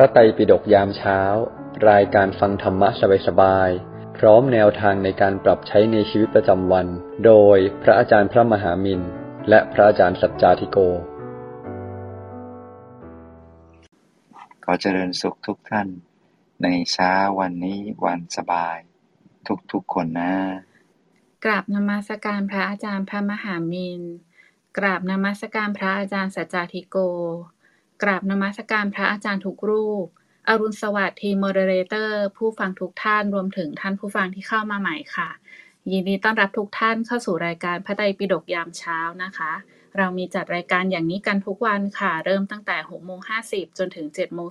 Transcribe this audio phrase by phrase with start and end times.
[0.00, 1.20] ระไตรปิฎกยามเช้า
[1.90, 2.88] รายการฟังธรรมะ
[3.26, 6.86] สบายๆ พร้อมแนวทางในการปรับใช้ในชีวิตประจำวัน
[7.26, 9.00] โดยพระอาจารย์พระมหามิน
[9.48, 10.78] และพระอาจารย์สัจจาธิโก
[14.64, 15.88] ขอเจริญสุขทุกท่าน
[16.62, 18.78] ในเช้าวันนี้วันสบาย
[19.72, 20.34] ทุกๆคนนะ
[21.44, 24.00] กราบนมัสการพระอาจารย์พระมหามิน
[24.78, 26.96] กราบนมัสการพระอาจารย์สัจจาธิโก
[28.02, 30.06] กราบนมัสการพระอาจารย์ทุกรูป
[30.48, 35.30] อรุณสวัสดิ์ทีม moderator ผู้ฟังทุกท่านรวมถึงท่านผู้ฟังที่เข้ามาใหม่ค่ะ
[35.90, 39.52] ยินดีต้อนรับทุกท่านเข้าสู่รายการพระไตรปิฎกยามเช้านะคะ
[39.96, 44.48] เรามีจัดรายการอย่างนี้กันทุกวันค่ะ เริ่มตั้งแต่6โมง50 จนถึง7โมง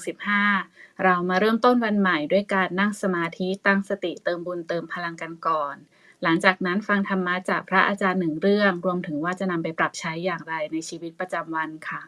[0.49, 5.75] 15 เรามาเริ่มต้นวันใหม่ด้วยการนั่งสมาธิตั้งสติเติมบุญเติมพลังกันก่อน
[6.23, 12.01] หลังจากนั้นฟังธรรมะจากพระอาจารย์หนึ่งเรื่อง รวมถึงว่าจะนำไปปรับใช้อย่างไรในชีวิตประจำวันค่ะ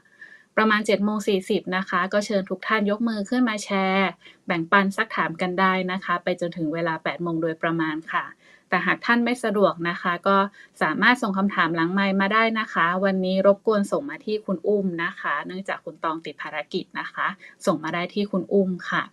[0.57, 4.09] ประมาณ7โมง40นะคะ ก็เชิญทุกท่านยกมือขึ้นมาแชร์
[4.47, 8.25] แบ่งปันซักถามกันได้นะคะ ไปจนถึงเวลา8โมงโดยประมาณค่ะ
[8.69, 10.37] แต่หากท่านไม่สะดวกนะคะ ก็
[10.81, 17.27] สามารถส่งคำถามหลังไมมาได้นะคะ วันนี้รบกวนส่งมาที่คุณอุ้มนะคะ เนื่องจากคุณตองติดภารกิจนะคะ
[17.65, 19.03] ส่งมาได้ที่คุณอุ้มค่ะ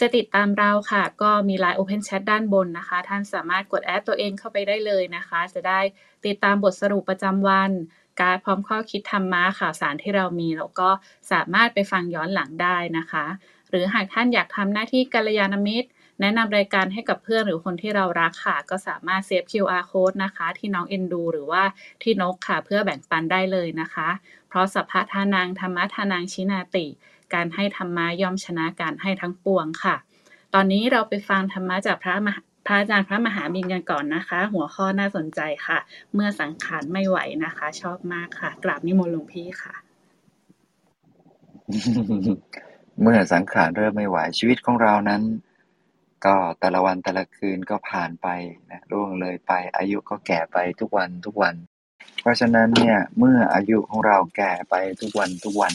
[0.00, 5.80] จะติดตามเราค่ะ ก็มี Line Open Chat ด้านบนนะคะ ท่านสามารถกดแอดตัวเองเข้าไปได้เลยนะคะ จะได้
[6.26, 7.70] ติดตามบทสรุปประจำวัน
[8.20, 10.88] การดพร้อมข้อคิดธรรมะข่าวสารที่เรามี แล้วก็
[11.32, 13.26] สามารถไปฟังย้อนหลังได้นะคะ
[13.70, 15.88] หรือหากท่านอยากทำหน้าที่กัลยาณมิตร
[16.20, 21.62] แนะนำรายการให้กับเพื่อนหรือคนที่เรารักค่ะ ก็สามารถเซฟ QR code นะคะ ที่น้องเอ็นดู หรือว่า
[22.02, 24.08] ที่นกค่ะเพื่อแบ่งปันได้เลยนะคะ
[24.48, 26.86] เพราะสัพพะทานังธรรมะทานังชินาติ
[27.34, 29.96] การให้ธรรมะย่อมชนะการให้ทั้งปวงค่ะ
[30.54, 35.78] ตอนนี้เราไปฟังธรรมะจากพระมหา พระอาจารย์พระมหาบินกันก่อนนะคะ หัวข้อน่าสนใจค่ะ
[36.14, 39.74] เมื่อสังขารไม่ไหวนะคะ ชอบมากค่ะ กราบนิมนต์หลวงพี่ค่ะ
[43.02, 45.22] เมื่อสังขารเริ่มไม่ไหวชีวิตของเรานั้น
[46.26, 48.28] ก็แต่ละวันแต่ละคืนก็ผ่านไป
[48.70, 51.54] นะล่วงเลยไป อายุก็แก่ไปทุกวันทุกวัน
[52.20, 55.74] เพราะฉะนั้นเนี่ยเมื่ออายุของเราแก่ไปทุกวันทุกวัน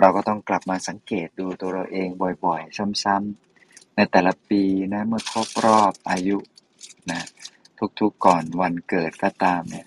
[0.00, 2.08] เราก็ต้องกลับมาสังเกตดูตัวเราเอง
[2.44, 3.47] บ่อยๆ ซ้ำๆ
[3.98, 4.62] ในแต่ละปี
[4.94, 6.38] นะเมื่อครบรอบอายุ
[7.10, 7.22] นะ
[8.00, 9.86] ทุกๆก่อนวันเกิดก็ตามเนี่ย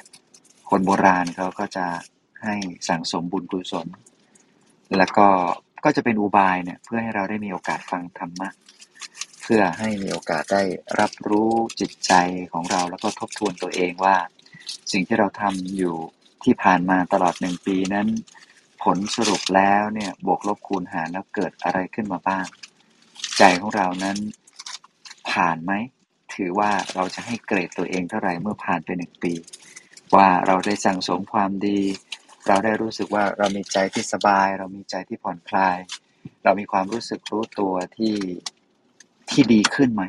[0.69, 1.85] คนโบราณเขาก็จะ
[2.43, 2.55] ให้
[2.89, 3.87] สั่งสมบุญกุศล
[4.97, 5.27] แล้วก็
[5.83, 8.49] ก็จะเป็นอุบายเนี่ยเพื่อให้เราได้มีโอกาสฟังธรรมะ
[9.41, 10.63] เพื่อให้มีโอกาสได้
[10.99, 12.13] รับรู้จิตใจ
[12.51, 14.17] ของเราแล้วก็ทบทวนตัวเองว่า
[14.91, 15.95] สิ่งที่เราทำอยู่
[16.43, 18.07] ที่ผ่านมาตลอดหนึ่งปีนั้น
[18.83, 22.45] ผลสรุปแล้วเนี่ยบวกลบคูณหารแล้วเกิดอะไรขึ้นมาบ้าง
[23.41, 24.17] ใจของเรานั้น
[25.31, 25.71] ผ่านไหม
[26.35, 29.33] ถือว่าเราจะให้เกรดตัวเองเท่าไหร่เมื่อผ่านไปหนึ่งปี
[30.15, 31.79] ว่าเราได้สั่งสมความดี
[32.47, 35.77] เราได้รู้สึกว่าเรามีใจที่สบาย เรามีใจที่ผ่อนคลาย
[36.43, 38.15] เรามีความรู้สึกรู้ตัวที่
[39.29, 40.03] ที่ดีขึ้นไหม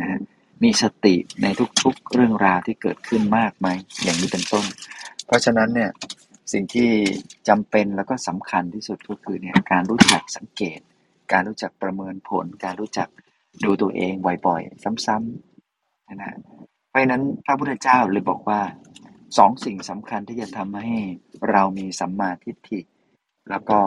[0.00, 0.20] นะฮะ
[0.64, 1.46] มีสติใน
[1.82, 3.68] ทุกๆเรื่องราวที่เกิดขึ้นมากไหม
[4.02, 4.64] อย่างนี้เป็นต้น
[5.26, 5.90] เพราะฉะนั้นเนี่ย
[6.52, 6.90] สิ่งที่
[7.48, 10.80] จำเป็นแล้วก็สำคัญที่สุดก็คือเนี่ยการรู้จักสังเกต
[11.32, 13.08] การรู้จักประเมินผล การรู้จัก
[13.64, 14.12] ดูตัวเอง
[14.46, 16.36] บ่อยๆ ซ้ำๆนะฮะ
[16.88, 18.60] เพราะฉะนั้นพระพุทธเจ้าเลยบอกว่า
[19.38, 20.98] สองสิ่งสำคัญที่จะทำให้
[21.50, 22.80] เรามีสัมมาทิฏฐิ
[23.50, 23.78] แล้วก็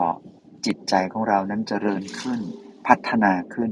[0.66, 2.40] จิตใจของเรานั้นเจริญขึ้น
[2.88, 3.72] พัฒนาขึ้น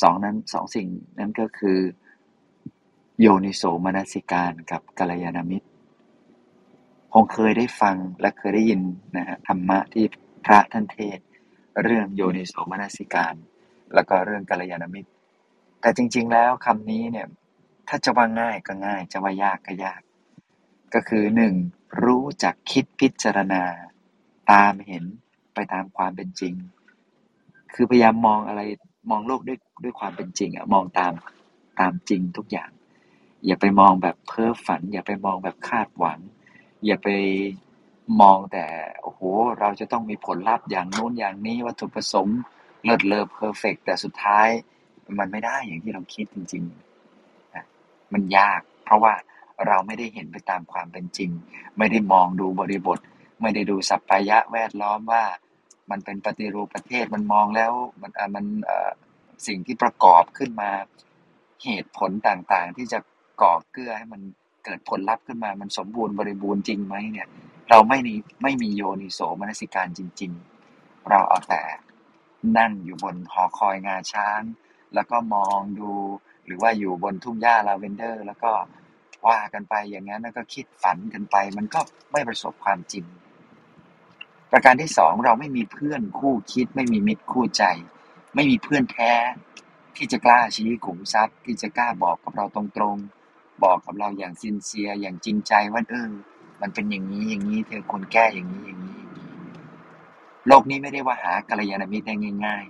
[0.00, 0.88] สองนั้นสองสิ่ง
[1.18, 1.78] นั้นก็คือ
[3.20, 5.68] โยนิโสมนสิการกับกัลยาณมิตร
[7.12, 8.80] คงเคยได้ฟังและเคยได้ยิน
[9.16, 10.04] นะฮะธรรมะที่
[10.44, 11.18] พระท่านเทศ
[11.82, 13.34] เรื่องโยนิโสมนสิการ
[13.94, 15.10] แล้วก็เรื่องกัลยาณมิตร
[15.80, 17.26] แต่จริง ๆ แล้วคำนี้เนี่ย
[17.88, 20.00] ถ้าจะว่าง่ายก็ง่าย จะว่ายากก็ยาก
[20.94, 21.54] ก็คือหนึ่ง
[22.04, 23.62] รู้จักคิดพิจารณา
[24.52, 25.04] ตามเห็น
[25.54, 26.54] ไปตามความเป็นจริง
[27.74, 28.60] คือพยายามมองอะไร
[29.10, 31.12] มองโลกด้วยด้วยความเป็นจริงอะมองตาม
[31.80, 32.70] ตามจริงทุกอย่าง
[33.46, 36.18] อย่าไปมองแบบเพ้อฝัน อย่าไปมองแบบคาดหวัง
[36.86, 37.08] อย่าไป
[38.20, 38.64] มองแต่
[39.02, 39.20] โอ้โห
[39.60, 42.38] เราจะต้องมีผลลัพธ์อย่างโน้นอย่างนี้วัตถุประสงค์
[42.84, 44.48] เลิศเลอเพอร์เฟกแต่สุดท้าย
[45.18, 47.64] มันไม่ได้อย่างที่เราคิดจริงๆนะ
[48.12, 49.12] มันยาก เพราะว่า
[49.66, 51.30] เราไม่ได้เห็นไปตามความเป็นจริง
[51.78, 52.98] ไม่ได้มองดูบริบท
[53.42, 55.24] ไม่ได้ดูสัพพายะแวดล้อมว่า
[55.90, 57.72] มันเป็นปฏิรูปประเทศมันมองแล้ว
[58.02, 58.44] มันมัน
[59.46, 60.70] สิ่งที่ประกอบขึ้นมา
[61.64, 62.98] เหตุผลต่างๆ ที่จะ
[63.42, 64.20] ก่อเกื้อให้มัน
[64.64, 67.28] เกิดผลลัพธ์ขึ้นมา มันสมบูรณ์บริบูรณ์จริงไหมเนี่ย
[67.70, 70.32] เราไม่มีไม่มีโยนิโสมนสิการจริง
[70.70, 71.62] ๆ เราเอาแต่
[72.58, 74.42] นั่งอยู่บนหอคอยงาช้าง
[74.94, 75.92] แล้วก็มองดู
[76.46, 78.50] หรือว่าอยู่บนทุ่งหญ้าลาเวนเดอร์ แล้วก็
[79.26, 81.80] ว่ากันไปอย่างนั้นแล้วก็คิดฝันกันไป มันก็
[82.12, 83.04] ไม่ประสบความจริง
[84.50, 87.64] ประการที่สองเราไม่มีเพื่อนคู่คิด ไม่มีมิตรคู่ใจ
[88.34, 89.12] ไม่มีเพื่อนแท้
[89.96, 92.62] ที่จะกล้าชี้ขุมทรัพย์ ที่จะกล้าบอกกับเราตร
[92.94, 96.10] งๆ บอกกับเราอย่างซินเซียอย่างจริงใจว่าเออ
[96.60, 99.26] มันเป็นอย่างนี้อย่างนี้เธอควรแก้อย่างนี้อย่างนี้อย่างนี้
[100.46, 102.14] โลกนี้ไม่ได้ว่าหากัลยาณมิตรได้
[102.46, 102.64] ง่าย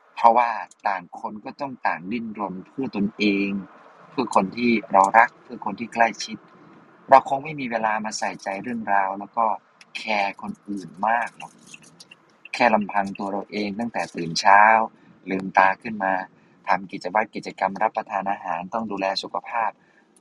[0.00, 0.50] ๆ เพราะว่า
[0.88, 3.50] ต่างคนก็ต้องต่างดิ้นรนเพื่อตนเอง
[4.10, 6.38] เพื่อคนที่เรารักเพื่อคนที่ใกล้ชิด
[7.10, 9.46] เราคงไม่มีเวลามาใส่ใจเรื่องราว แล้วก็
[9.96, 11.52] แคร์คนอื่นมากหรอก
[12.54, 14.62] แค่ลำพังตัวเราเองตั้งแต่ตื่นเช้า
[15.30, 16.12] ลืมตาขึ้นมา
[16.68, 19.70] ทำกิจวัตรกิจกรรมรับประทานอาหารต้องดูแลสุขภาพ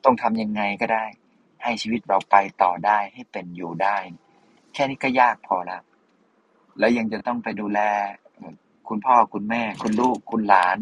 [0.03, 1.05] ต้องทำยังไงก็ได้
[1.63, 3.97] ให้ชีวิตเราไปต่อได้ให้เป็นอยู่ได้
[4.73, 5.81] แค่นี้ก็ยากพอแล้ว
[6.79, 7.79] แล้วยังจะต้องไปดูแล
[8.89, 10.77] คุณพ่อคุณแม่ คุณลูกคุณหลาน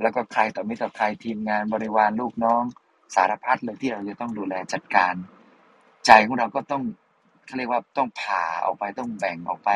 [0.00, 2.62] แล้วก็ใครต่อม่ต่อใครทีมงานบริวารลูกน้อง
[3.14, 5.14] สารพัดเลยที่เราจะต้องดูแลจัดการ
[6.06, 6.82] ใจของเราก็ต้อง
[7.46, 9.70] เขาเรียกว่าต้องผ่าออกไปต้องแบ่งออกไป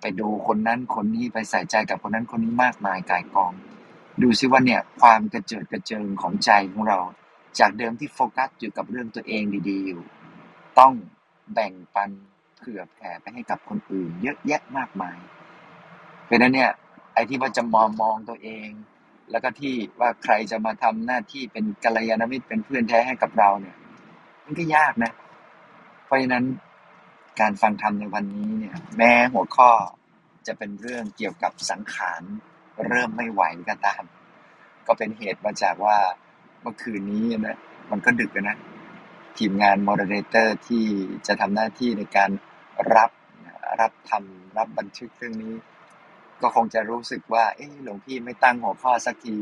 [0.00, 3.52] ไปดูคนนั้นคนนี้ไปใส่ใจกับคนนั้นคนนี้มากมายกายกอง
[4.22, 6.98] ดูซิว่าเนี่ย ความกระเจิดกระเจิงของใจของเรา
[7.60, 10.02] จากเดิมที่โฟกัสอยู่กับเรื่องตัวเองดีๆอยู่
[10.78, 10.92] ต้อง
[11.54, 12.10] แบ่งปัน
[12.58, 15.18] เผื่อแผ่ไปให้กับคนอื่น เยอะแยะมากมาย
[16.24, 16.70] เพราะนั้นเนี่ย
[17.14, 18.68] ไอ้ที่ว่าจะมองมองตัวเอง
[19.30, 23.76] แล้วก็ที่ว่าใครจะมาทำหน้าที่เป็นกัลยาณมิตรเป็นเพื่อนแท้ให้กับเราเนี่ย
[24.44, 25.12] มันก็ยากนะ
[26.04, 26.44] เพราะฉะนั้น
[27.40, 29.70] การฟังธรรมในวันนี้เนี่ย แม้หัวข้อ
[30.46, 32.22] จะเป็นเรื่องเกี่ยวกับสังขาร
[32.88, 34.02] เริ่มไม่ไหวก็ตาม
[34.86, 35.98] ก็เป็นเหตุมาจากว่า
[36.66, 37.58] เมื่อคืนนี้นะ
[37.90, 38.56] มันก็ดึกนะ
[39.38, 40.84] ทีมงาน moderator ที่
[41.26, 42.30] จะทำหน้าที่ในการ
[42.96, 43.10] รับ
[43.80, 45.54] รับทำรับบันทึกเรื่องนี้
[46.40, 49.36] ก็คงจะรู้สึกว่า เอ๊ะหลวงพี่ไม่ตั้งหัวข้อสักที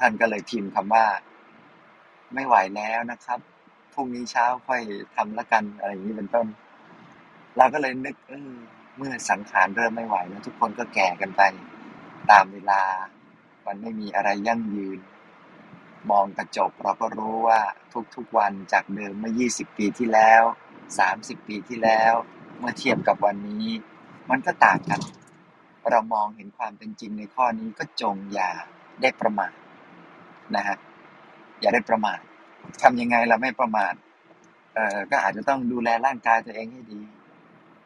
[0.00, 1.06] ท่านก็เลยพิมพ์คำว่า
[2.34, 3.38] ไม่ไหวแล้วนะครับ
[3.94, 4.82] พรุ่งนี้เช้าค่อย
[5.16, 6.46] ทำละกันอะไรอย่างนี้เป็นต้น
[7.56, 8.52] เราก็เลยนึกเออ
[8.96, 11.42] เมื่อสังขารเริ่มไม่ไหวแล้วทุกคนก็แก่กันไป
[12.30, 12.82] ตามเวลา
[13.66, 14.98] มันไม่มีอะไรยั่งยืน
[16.10, 17.60] มองกระจกเราก็รู้ว่า
[18.14, 20.42] ทุกๆวันจากเดิมเมื่อ 20 ปีที่แล้ว
[21.00, 22.14] 30 ปีที่แล้ว
[22.58, 23.66] เมื่อเทียบกับวันนี้
[24.30, 25.00] มันก็ต่างกัน
[25.90, 28.50] เรามองเห็นความเป็นจริงในข้อนี้ก็จงอย่า
[29.02, 29.52] ได้ประมาท
[30.56, 30.76] นะฮะ
[31.60, 32.18] อย่าได้ประมาท
[32.82, 33.94] ทำยังไงเราไม่ประมาท
[34.74, 37.00] เอ่อก็อาจจะต้องดูแลร่างกายตัวเองให้ดี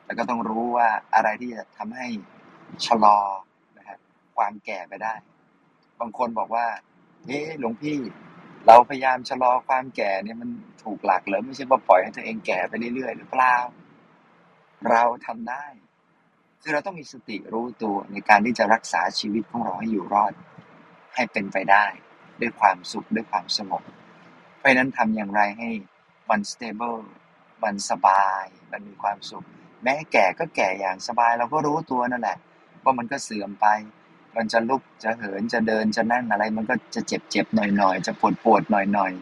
[0.05, 2.07] แล้วก็ต้องรู้ว่าอะไรที่จะทำให้
[2.87, 3.19] ชะลอ
[3.79, 3.99] นะฮะ
[4.37, 5.15] ความแก่ไปได้
[6.01, 6.67] บางคนบอกว่า
[7.27, 7.99] เอ๊ะหลวงพี่
[8.67, 10.51] เราพยายามชะลอความแก่เนี่ยมัน
[10.83, 13.57] ถูกหลักเหรอไม่ใช่ว่าปล่อยให้ตัวเองแก่ไปเรื่อยๆหรือเปล่า
[14.91, 15.65] เราทำได้
[16.63, 20.33] คือเราต้องมีสติรู้ตัวในการที่จะรักษาชีวิตของเราให้อยู่รอด
[21.15, 21.85] ให้เป็นไปได้
[22.41, 23.83] ด้วยความสุขด้วยความสงบ
[24.59, 25.71] เพราะนั้นทำอย่างไรให้
[26.31, 27.01] มัน stable
[27.63, 29.45] มันสบาย มันมีความสุข
[29.85, 32.39] แม้แก่ก็แก่อย่างสบาย เราก็รู้ตัวนั่นแหละ
[32.85, 33.67] ว่ามันก็เสื่อมไป
[34.37, 39.13] มันจะลุกจะเหินจะเดินจะนั่งอะไร มันก็จะเจ็บเจ็บหน่อยหน่อยจะปวดปวดหน่อยหน่อย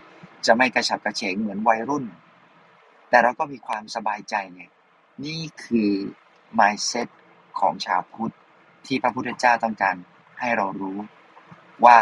[0.46, 2.04] จะไม่กระฉับกระเฉงเหมือนวัยรุ่น
[3.08, 4.62] แต่เราก็มีความสบายใจไง
[5.24, 5.92] นี่คือ
[6.58, 7.08] mindset
[7.60, 8.34] ของชาวพุทธ
[8.86, 9.96] ที่พระพุทธเจ้าต้องการ
[10.40, 10.98] ให้เรารู้
[11.84, 11.98] ว่า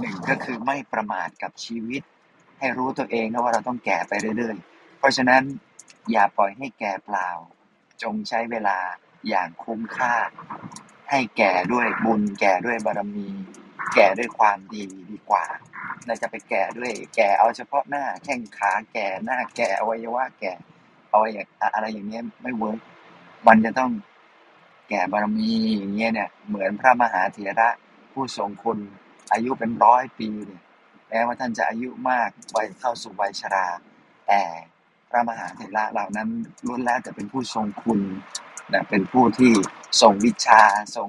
[0.00, 2.02] หนึ่งก็คือไม่ประมาทกับชีวิต
[2.58, 5.42] ให้รู้ตัวเองนะว่าเราต้องแก่ไปเรื่อยๆ เพราะฉะนั้น
[6.12, 7.30] อย่าปล่อยให้แก่เปล่า
[8.02, 8.78] จงใช้เวลา
[9.28, 10.14] อย่างคุ้มค่า
[11.10, 13.28] ให้แก่ด้วยบุญแก่ด้วยบารมี
[13.94, 15.44] แก่ด้วยความดีดีกว่า
[16.06, 20.52] เราจะไปแก่ด้วย แก่เอาเฉพาะหน้าแข้งขาแก่หน้าแก่อวัยวะแก่
[21.10, 21.18] เอา
[21.74, 22.78] อะไรอย่างเงี้ยไม่ work
[23.46, 23.90] มันจะต้อง
[24.88, 27.68] แก่บารมีอย่างเงี้ยเนี่ย เหมือนพระมหาเถระ
[28.12, 28.78] ผู้ทรงคุณ
[29.32, 30.62] อายุเป็นร้อยปีเนี่ย
[31.08, 33.66] แม้ว่าท่านจะอายุมากวัยเข้าสู่วัยชรา
[34.26, 34.40] แต่
[35.10, 36.28] พระมหาเถระเหล่านั้น
[36.66, 38.00] ล้วนแล้วจะเป็นผู้ทรงคุณ
[38.72, 39.52] นะเป็นผู้ที่
[40.00, 40.62] ทรงวิชา
[40.96, 41.08] ทรง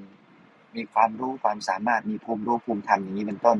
[0.76, 3.58] มีความรู้ความสามารถมีภูมิรู้ภูมิธรรมอย่างนี้เป็นต้น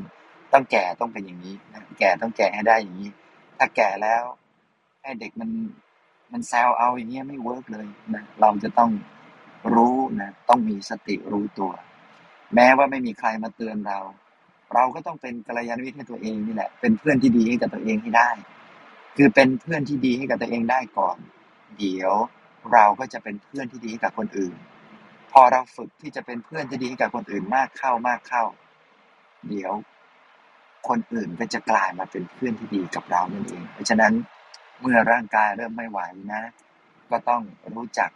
[0.52, 3.10] ต้องแก่ต้องเป็นอย่างนี้นะแก่ต้องแก่ให้ได้อย่างนี้
[3.58, 4.24] ถ้าแก่แล้ว
[5.02, 5.50] ให้เด็กมัน
[6.32, 8.90] มันแซวเอาอย่างเงี้ยไม่ work เลยนะเราจะต้อง
[9.74, 11.72] รู้นะต้องมีสติรู้ตัว
[12.54, 13.98] แม้ว่าไม่มีใครมาเตือนเรา
[14.74, 18.30] เราก็ต้องเป็นกัลยาณมิตรให้ตัวเองนี่แหละเป็นเพื่อนที่ดีให้กับตัวเองให้ได้
[19.16, 21.16] คือเป็นเพื่อนที่ดีให้กับตัวเองได้ก่อน
[21.78, 22.14] เดี๋ยว
[22.72, 24.54] เราก็จะเป็นเพื่อนที่ดีให้กับคนอื่น
[25.32, 28.44] พอเราฝึกที่จะเป็นเพื่อนที่ดีให้กับคนอื่นมากเข้ามากเข้า
[29.48, 29.72] เดี๋ยว
[30.88, 34.12] คนอื่นก็จะกลายมาเป็นเพื่อนที่ดีกับเรานั่นเอง เพราะฉะนั้น
[34.80, 36.00] เมื่อร่างกายเริ่มไม่ไหว
[36.32, 36.42] นะ
[37.10, 37.42] ก็ต้อง
[37.74, 38.10] รู้จัก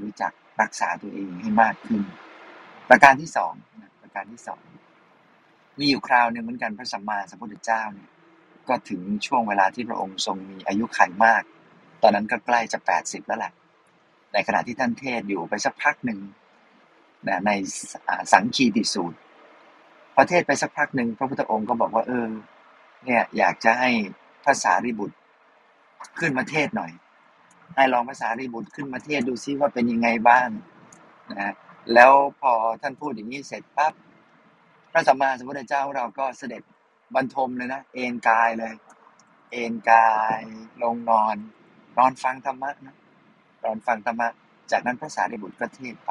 [0.00, 2.02] รู้จักรักษาตัวเองให้มากขึ้น
[2.88, 3.52] ประการที่สอง
[4.02, 4.62] ประการที่สอง
[5.78, 8.10] มีอยู่คราวหนึ่งเหมือนกันพระสัมมาสัมพุทธเจ้าเนี่ย
[8.68, 11.42] ก็ถึงช่วงเวลาที่พระองค์ทรงมีอายุขัยมาก
[12.02, 13.52] ตอนนั้นก็ใกล้จะแปดสิบแล้วแหละ
[14.32, 16.18] ในขณะที่ท่านเทศอยู่ไปสักพักหนึ่ง
[17.28, 17.50] นะใน
[18.32, 19.18] สังคีติสูตร
[20.18, 22.26] ประเทศไปสักพักหนึ่งพระพุทธองค์ก็บอกว่า เออ
[23.04, 23.90] เนี่ยอยากจะให้
[24.44, 25.16] ภาษาริบุตร
[26.20, 26.92] ขึ้นมาเทศหน่อย
[27.76, 30.48] ให้ลองภาษาริบุตรขึ้นมาเทศดูซิว่าเป็นยังไงบ้าง
[31.32, 31.52] นะ
[31.94, 32.52] แล้วพอ
[32.82, 33.92] ท่านพูดอย่างนี้เสร็จปั๊บ
[34.92, 36.62] พระสัมมาสัมพุทธเจ้าเราก็เสด็จ
[37.14, 38.74] บรรทมเลยนะเอนกายเลย
[39.52, 40.40] เอนกาย
[40.82, 41.36] ลงนอน
[42.00, 42.96] นอนฟังธรรมะนะ
[43.64, 44.28] นอนฟังธรรมะ
[44.72, 46.08] จากนั้นพระสารีบุตรก็เทศไ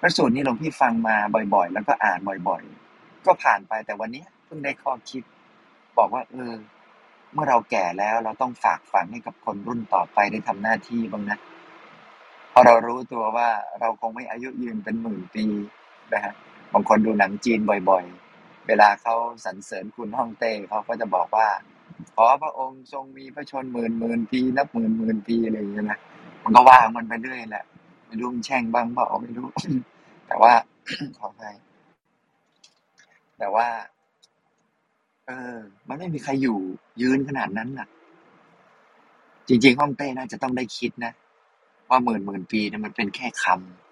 [0.00, 1.16] พระสูตรนี้หลวงพี่ฟังมา
[1.54, 5.22] บ่อย ๆ แล้วก็อ่านบ่อยๆ ก็ผ่านไปแต่วันนี้เพิ่งได้ข้อคิด
[5.98, 6.52] บอกว่า เออ
[7.34, 11.38] เมื่อเราแก่แล้วเราต้องฝากฝังให้กับคนรุ่นต่อไปได้ทำหน้าที่บ้างนะ
[12.52, 13.48] พอเรารู้ตัวว่า
[13.80, 15.44] เราคงไม่อายุยืนเป็นหมื่นปี
[16.14, 16.34] นะฮะ
[16.72, 17.60] บางคนดูหนังจีน
[17.90, 18.04] บ่อย
[18.36, 21.48] ๆ เวลาเขาสรรเสริญคุณฮ่องเต้เขาก็จะบอกว่า
[22.14, 25.98] ขอพระองค์ทรงมีพระชนหมื่นหมื่นปีนับหมื่นหมื่นปีอะไรอย่างเงี้ยนะ
[26.42, 27.64] มันก็ว่ามันไปเรื่อยแหละ
[28.06, 29.48] ไม่รู้มันแช่งบ้างเปล่าไม่รู้
[30.26, 30.52] แต่ว่า
[31.18, 31.42] ขอไป
[33.38, 33.66] แต่ว่า
[35.26, 35.56] เออ
[35.88, 36.58] มันไม่มีใครอยู่
[37.02, 37.88] ยืนขนาดนั้นน่ะ
[39.48, 41.12] จริงๆฮ่องเต้น่าจะต้องได้คิดนะ
[41.88, 43.44] ว่าหมื่นหมื่นปีเนี่ยมันเป็นแค่ค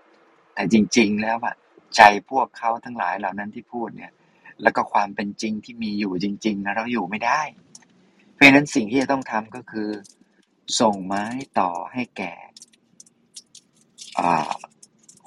[0.04, 1.54] ำแต่จริง ๆ แล้วอะ
[1.96, 4.12] ใจพวกเขาทั้งหลายเหล่านั้นที่พูดเนี่ย
[4.62, 7.40] แล้วก็ความเป็นจริงที่มีอยู่จริง ๆนะเราอยู่ไม่ได้
[8.40, 9.90] ราะฉะนั้นสิ่งที่จะต้องทำก็คือ
[10.80, 11.24] ส่งไม้
[11.60, 12.32] ต่อให้แก่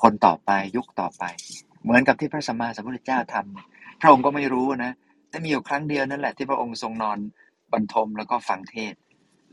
[0.01, 1.23] คนต่อไปยุคต่อไป
[1.83, 4.91] เหมือนกับที่พระสัมมาสัมพุทธเจ้าทำพระองค์ก็ไม่รู้นะ
[5.29, 7.19] แต่มีอยู่ครั้งเดียวนั่นแหละที่พระองค์ทรงนอน
[7.73, 8.93] บรรทมแล้วก็ฟังเทศ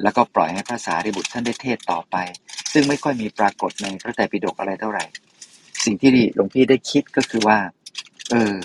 [0.03, 2.17] แล้วก็ปล่อยให้พระสารีบุตรท่านได้เทศต่อไป
[2.73, 5.05] ซึ่งไม่ค่อยมีปรากฏในพระไตรปิฎกอะไรเท่าไหร่
[5.85, 7.59] สิ่งที่หลวงพี่ได้คิดก็คือว่า
[8.31, 8.57] เออ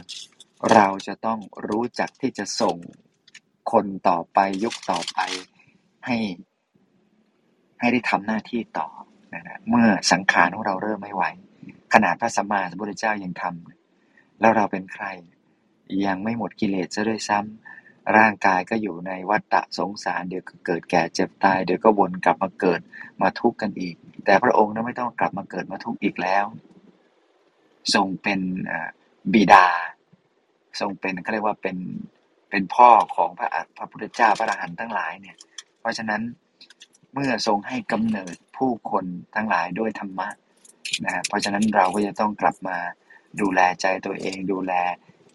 [0.73, 2.77] เราจะต้องรู้จักที่จะส่ง
[3.71, 5.19] คนต่อไปยุคต่อไป
[6.05, 6.17] ให้
[7.79, 8.87] ให้ได้ทำหน้าที่ต่อ
[9.33, 11.23] นะเมื่อสังขารของเราเริ่มไม่ไหว
[11.93, 15.05] ขนาดพระสัมมาสัมพุทธเจ้ายังทำแล้วเราเป็นใคร
[16.05, 22.81] ยังไม่หมดกิเลสซะด้วยซ้ำร่างกายก็อยู่ในวัฏฏะสงสาร เดี๋ยวก็เกิดแก่เจ็บตาย เดี๋ยวก็วนกลับมาเกิด
[23.21, 23.95] มาทุกข์กันอีก
[24.25, 26.45] แต่พระองค์นั้นไม่ต้องกลับมาเกิดมาทุกข์อีกแล้ว
[27.93, 28.39] ทรงเป็น
[29.33, 29.67] บิดา
[30.79, 31.77] ทรงเป็นเขาเรียกว่าเป็น
[32.49, 35.37] เป็นพ่อของพระพระพุทธเจ้าพระอรหันต์ทั้งหลายเนี่ย
[35.79, 36.21] เพราะฉะนั้น
[37.13, 40.29] เมื่อทรงให้กำเนิดผู้คนทั้งหลายด้วยธรรมะ
[41.05, 42.77] นะเพราะฉะนั้นเราก็จะต้องกลับมา
[43.41, 44.73] ดูแลใจตัวเอง ดูแล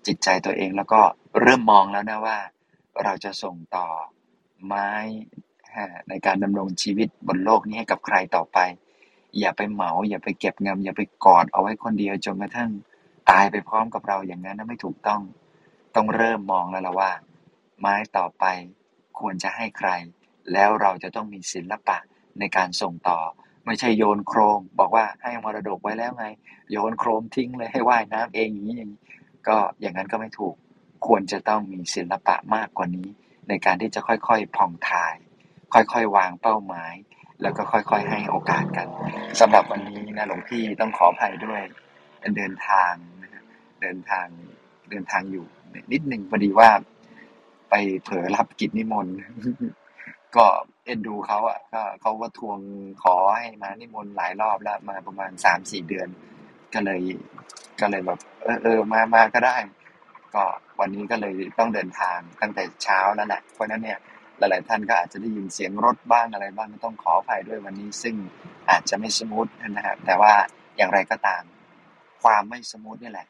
[0.07, 1.00] จิตใจตัวเอง แล้วก็
[1.40, 2.38] เริ่มมองแล้วนะว่า
[3.05, 3.87] เราจะส่งต่อ
[4.67, 4.90] ไม้
[6.09, 8.59] ในการดำรงชีวิตบนโลกนี้ให้กับใครต่อไป
[9.38, 12.71] อย่าไปเหมา อย่าไปเก็บงำอย่าไปกอดเอาไว้คนเดียวจนกระทั่ง
[13.31, 15.21] ตายไปพร้อมกับเราอย่างนั้นไม่ถูกต้อง
[15.95, 17.13] ต้องเริ่มมองแล้วละว่า
[17.81, 18.45] ไม้ต่อไป
[19.19, 19.91] ควรจะให้ใคร
[20.53, 21.99] แล้วเราจะต้องมีศิลปะ
[22.39, 23.19] ในการส่งต่อ
[23.67, 26.27] ไม่ใช่โยนโครมบอกว่าให้มรดกไว้แล้วไง
[26.71, 29.01] โยนโครมทิ้งเลยให้ว่ายน้ำเองอย่างนี้อย่างนี้
[29.49, 30.55] ก็อย่างนั้นก็ไม่ถูก
[31.07, 33.09] ควรจะต้องมีศิลปะมากกว่านี้
[33.49, 35.17] ในการที่จะค่อยๆผ่องถ่าย
[35.75, 36.95] ค่อยๆ วางเป้าหมาย
[37.43, 38.89] แล้วก็ค่อยๆ ให้โอกาสกัน
[39.41, 41.63] สำหรับวันนี้นะหลวงพี่ต้องขออภัยด้วย
[42.37, 42.93] เดินทาง
[43.81, 44.27] เดินทาง
[44.91, 45.47] เดินทางอยู่
[45.93, 46.71] นิดหนึ่งพอดีว่า
[47.71, 49.17] ไปเผลอรับกิจนิมนต์
[50.37, 50.47] ก็
[50.85, 52.59] เอ็นดูเขาอะก็เขาก็ทวง
[53.03, 56.09] ขอให้มานิมนต์หลายรอบแล้วมาประมาณสามสี่เดือน
[56.75, 57.00] ก็เลย
[57.81, 59.57] ก็เลยแบบ เออเออมามาก็ได้
[60.35, 60.45] ก็
[60.81, 63.99] วันนี้ก็เลยต้องเดินทางตั้งแต่เช้าแล้วแหละเพราะนั้นเนี่ย
[64.39, 68.15] หลาย ๆ ท่านก็อาจจะได้ยินเสียงรถบ้างอะไรบ้างต้องขออภัยด้วยวันนี้ ซึ่ง
[68.71, 70.33] อาจจะไม่ smooth นะครับแต่ว่า
[70.77, 71.43] อย่างไรก็ตาม
[72.23, 73.27] ความไม่ smooth นี่แหละ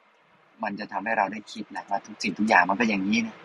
[0.64, 3.36] มันจะทำให้เราได้คิดแหละว่าทุกสิ่งทุกอย่างมันก็อย่างนี้นี่ย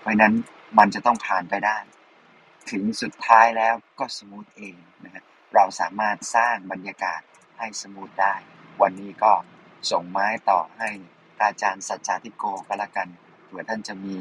[0.00, 0.34] เพราะนั้น
[0.78, 1.78] มันจะต้องผ่านไปได้
[2.70, 5.24] ถึงสุดท้ายแล้วก็ smooth เองนะฮะ
[5.54, 7.20] เราสามารถสร้างบรรยากาศ
[7.58, 8.34] ให้ smooth ได้
[8.82, 9.32] วันนี้ก็
[9.90, 10.90] ส่งไม้ต่อให้
[11.42, 13.08] อาจารย์สัจจาธิโกก็แล้วกัน
[13.46, 14.16] เผื่อท่านจะมี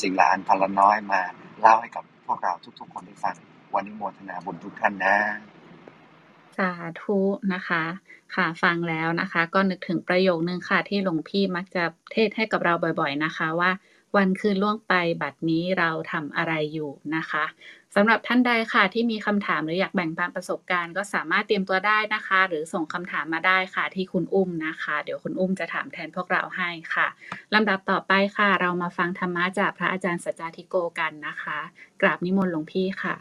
[0.00, 1.22] สิ่งละอันพันละน้อยมา
[1.60, 3.36] เล่าให้กับพวกเราทุกๆ คนได้ฟัง
[3.74, 5.16] วันนี้โมทนาบุญทุกท่านนะ
[6.58, 6.70] สา
[7.02, 7.20] ธุ
[7.54, 7.82] นะคะ
[8.34, 13.70] ค่ะฟังแล้วนะคะ ก็นึกถึงประโยคนึงค่ะ ที่หลวงพี่มักจะเทศให้กับเราบ่อย ๆนะคะว่า
[14.16, 17.44] วันคืนล่วงไปบัดนี้เราทำอะไรอยู่นะคะ
[17.94, 27.06] สำหรับท่านใดค่ะที่มีคำถามหรืออยากแบ่งปันประสบการณ์ก็สามารถเตรียมตัวได้นะคะ หรือส่งคำถามมาได้ค่ะที่คุณอุ้มนะคะ เดี๋ยวคุณอุ้มจะถามแทนพวกเราให้ค่ะ
[27.54, 31.58] ลำดับต่อไปค่ะ เรามาฟังธรรมะจากพระอาจารย์สัจจาธิโกกันนะคะ
[32.00, 33.14] กราบนิมนต์หลวงพี่ค่ะ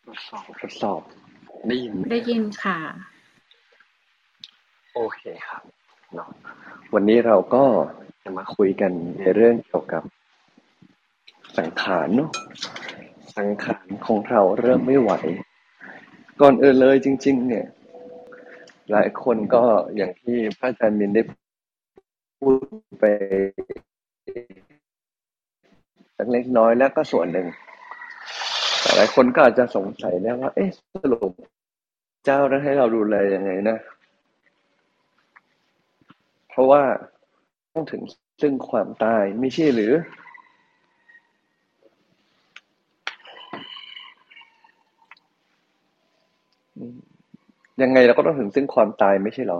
[0.17, 1.01] ดสอบทดสอบ
[1.67, 2.77] ได้ยินได้ยินค่ะ
[4.95, 5.63] โอเคครับ
[6.13, 6.29] เนาะ
[6.93, 7.63] วันนี้เราก็
[8.23, 10.03] จะมาคุยกันในเรื่องเกี่ยวกับ
[11.57, 12.29] สังขารเนาะ
[13.37, 15.11] สังขารของเราเริ่มไม่ไหว
[16.41, 17.65] ก่อนเออเลยจริง ๆ เนี่ย
[18.91, 19.63] หลายคนก็
[19.95, 21.21] อย่างที่พระอาจารย์มินได้
[22.39, 22.57] พูด
[22.99, 23.05] ไป
[26.31, 27.70] เล็กน้อยแล้วก็ส่วนหนึ่งแต่
[28.95, 30.69] หลายคนก็อาจจะสงสัยนะว่า เอ๊ะ
[31.03, 31.31] สรุป
[32.25, 33.77] เจ้านั้นให้เราดูแลยังไงนะ
[36.49, 36.81] เพราะว่า
[37.73, 38.01] ต้องถึง
[38.41, 39.93] ซึ่งความตายไม่ใช่หรือ
[47.81, 49.59] ยังไงเราก็ต้องถึงซึ่งความตายไม่ใช่หรอ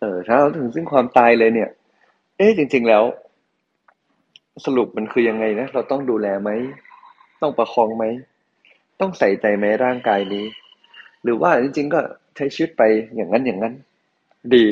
[0.00, 1.70] เออ ถ้าเราถึงซึ่งความตายเลยเนี่ย
[2.36, 3.02] เอ๊ะจริง ๆแล้ว
[4.64, 6.50] สรุปมันคือยังไงนะ เราต้องดูแลไหม
[7.42, 8.04] ต้องประคองไหม
[9.00, 10.44] ต้องใส่ใจไหมร่างกายนี้
[11.22, 12.00] หรือว่าจริงๆก็
[12.36, 12.82] ใช้ชีวิตไป
[13.16, 13.74] อย่างนั้นอย่างนั้น
[14.54, 14.64] ดี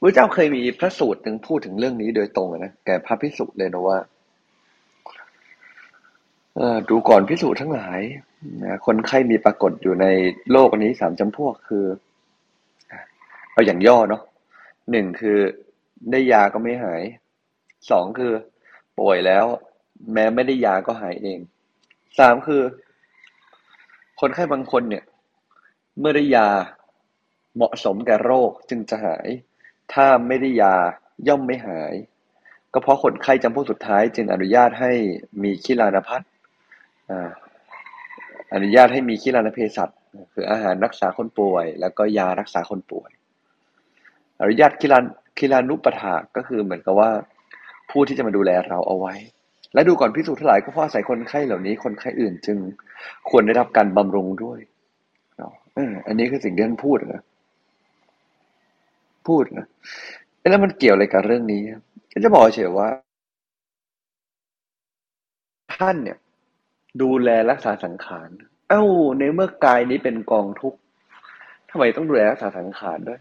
[0.00, 3.98] พระเจ้าเคยมีพระสูตรหนึ่งพูดถึงเรื่องนี้โดยตรงนะแก่พระพิสุเลยนะว่า
[6.88, 8.00] ดูก่อนพิสูจน์ทั้งหลาย
[8.86, 10.06] คนไข้มีปรากฏอยู่ใน
[10.52, 11.84] โลกนี้สามจำพวกคือ
[13.52, 14.22] เอาอย่างย่อเนาะ
[14.90, 15.38] หนึ่งคือ
[16.10, 17.02] ได้ยาก็ไม่หาย
[17.90, 18.32] สองคือ
[18.98, 19.44] ป่วยแล้ว
[20.12, 21.38] แม้ไม่ได้ยาก็หายเอง
[22.18, 22.62] สามคือ
[24.20, 25.04] คนไข้บางคนเนี่ย
[25.98, 26.48] เมื่อได้ยา
[27.56, 29.28] เหมาะสมแก่โรคจึงจะหาย
[29.92, 30.74] ถ้าไม่ได้ยา
[31.28, 31.94] ย่อมไม่หาย
[32.72, 34.92] ก็เพราะคนไข้จำพวกสุดท้าย จึงอนุญาตให้
[35.42, 36.22] มีคิลานพัฒ
[38.54, 39.88] อนุญาตให้มีคิลานเภสัช
[40.32, 43.10] คืออาหารรักษาคนป่วย แล้วก็ยารักษาคนป่วย
[44.40, 45.04] อนุญาตคิลาน
[45.38, 47.10] คิลานุปถาก็คือเหมือนกับว่า
[47.90, 49.14] ผู้ที่จะมาดูแลเราเอาไว้
[49.74, 52.58] และดูก่อนพิสูจน์ทั้งหลายก็เพราะอาศัยคนไข้เหล่านี้คนไข้อื่นจึง
[53.30, 54.60] ควรได้รับการบำรุงด้วย
[56.06, 57.22] อันนี้คือสิ่งที่ท่านพูดนะ
[59.28, 59.66] พูดนะ
[60.50, 61.62] แล้วมันเกี่ยวอะไรกับเรื่องนี้
[62.24, 62.88] จะบอกเฉยว่า
[65.76, 66.18] ท่านเนี่ย
[67.02, 68.28] ดูแลรักษาสังขาร
[68.70, 68.82] เอ้า
[69.18, 70.78] ในเมื่อกายนี้เป็นกองทุกข์
[71.70, 73.20] ทำไมต้องดูแลรักษาสังขารด้วย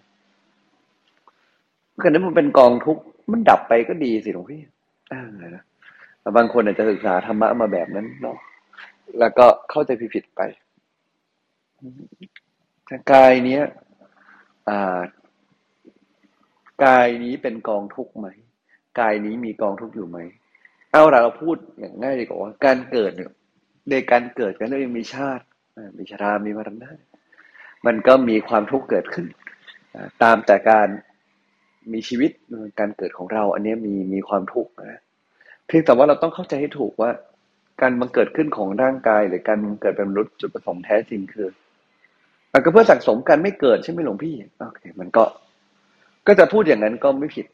[2.02, 4.62] ก็นั้นมันเป็นกองทุกข์มันดับไปก็ดีสิหลวงพี่
[5.10, 5.63] เออนะ
[6.26, 8.38] แต่บางคนอาจจะศึกษาธรรมะมาแบบนั้นเนาะ
[9.20, 10.42] แล้วก็เข้าใจผิดไป
[13.14, 13.64] กายเนี้ย
[16.86, 18.28] กายนี้เป็นกองทุกข์ไหม
[19.00, 20.18] กายนี้มีกองทุกข์อยู่ไหม
[20.92, 23.32] เอาเราพูดอย่างง่ายดีกว่าการเกิดเนี่ย
[23.90, 25.46] ในการเกิดกันแล้วยังมีชาติ
[25.98, 26.92] มีชรามีมรณะ
[27.86, 29.28] มันก็มีความทุกข์เกิดขึ้น
[30.24, 30.88] ตามแต่การ
[31.94, 32.32] มีชีวิต
[32.80, 35.02] การเกิดของเรา อันนี้มีมีความทุกข์นะ
[35.67, 37.12] เพียงแต่ว่าเราต้องเข้าใจให้ถูกว่า
[37.82, 41.47] การบังเกิดขึ้นของร่างกาย หรือการเกิดเป็นมนุษย์จุดประสงค์แท้จริงคือ
[42.54, 45.23] มันก็เพื่อสั่งสมกันไม่เกิดใช่ไหมหลวงพี่โอเค มันก็
[46.28, 47.45] ก็จะพูดอย่างนั้นก็ไม่ผิด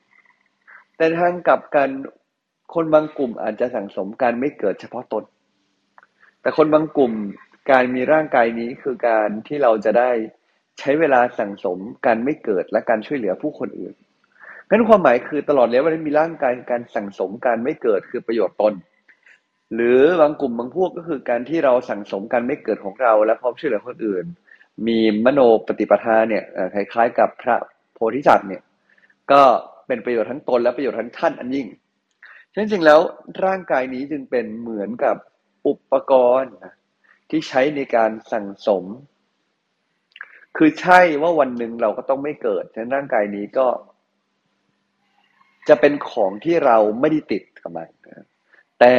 [0.98, 1.90] แต่ทางกับการ
[2.74, 5.24] คนบางกลุ่มอาจจะสั่งสมการไม่เกิดเฉพาะตน
[6.42, 7.14] แต่คนบางกลุ่ม
[7.72, 10.12] การมีร่างกายนี้คือการที่เราจะได้
[10.80, 13.94] ใช้เวลาสั่งสมการไม่เกิดและการช่วยเหลือผู้คนอื่น
[14.72, 18.74] งั้นความหมายคือตลอดแล้ววันมีร่างกายการสั่งสมการไม่เกิดคือประโยชน์ตน
[19.76, 24.26] หรือบางกลุ่มบางพวกก็คือการที่เราสั่งสมการไม่เกิดของเราและพร้อมช่วยเหลือคนอื่น
[24.88, 27.56] มีมโนปฏิปทาเนี่ยคล้ายๆ กับพระ
[27.94, 28.62] โพธิสัตว์เนี่ย
[29.32, 29.42] ก็
[29.88, 31.68] เป็นประโยชน์ทั้งตนและประโยชน์ทั้งท่านอันยิ่ง
[32.52, 33.00] ฉะนั้นจริงแล้ว
[33.46, 35.16] ร่างกายนี้จึงเป็นเหมือนกับ
[35.68, 36.54] อุปกรณ์
[37.30, 38.84] ที่ใช้ในการสั่งสม
[40.58, 43.68] คือใช่ว่าวันหนึ่งเราก็ต้องไม่เกิดฉะนั้นร่างกายนี้ก็
[45.70, 47.90] จะเป็นของที่เราไม่ได้ติดกับมัน
[48.80, 48.96] แต่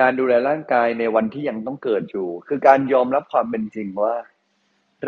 [0.00, 4.14] การดูแลร่างกายในวันที่ยังต้องเกิดอยู่ คือการยอมรับความเป็นจริงว่า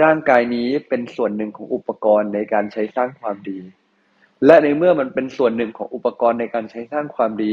[0.03, 3.59] ร่างกายนี้เป็นส่วนหนึ่งของอุปกรณ์ในการใช้สร้างความดี
[4.47, 7.53] และในเมื่อมันเป็นส่วนหนึ่งของอุปกรณ์ในการใช้สร้างความดี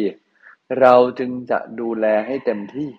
[0.82, 2.90] เราจึงจะดูแลให้เต็มที่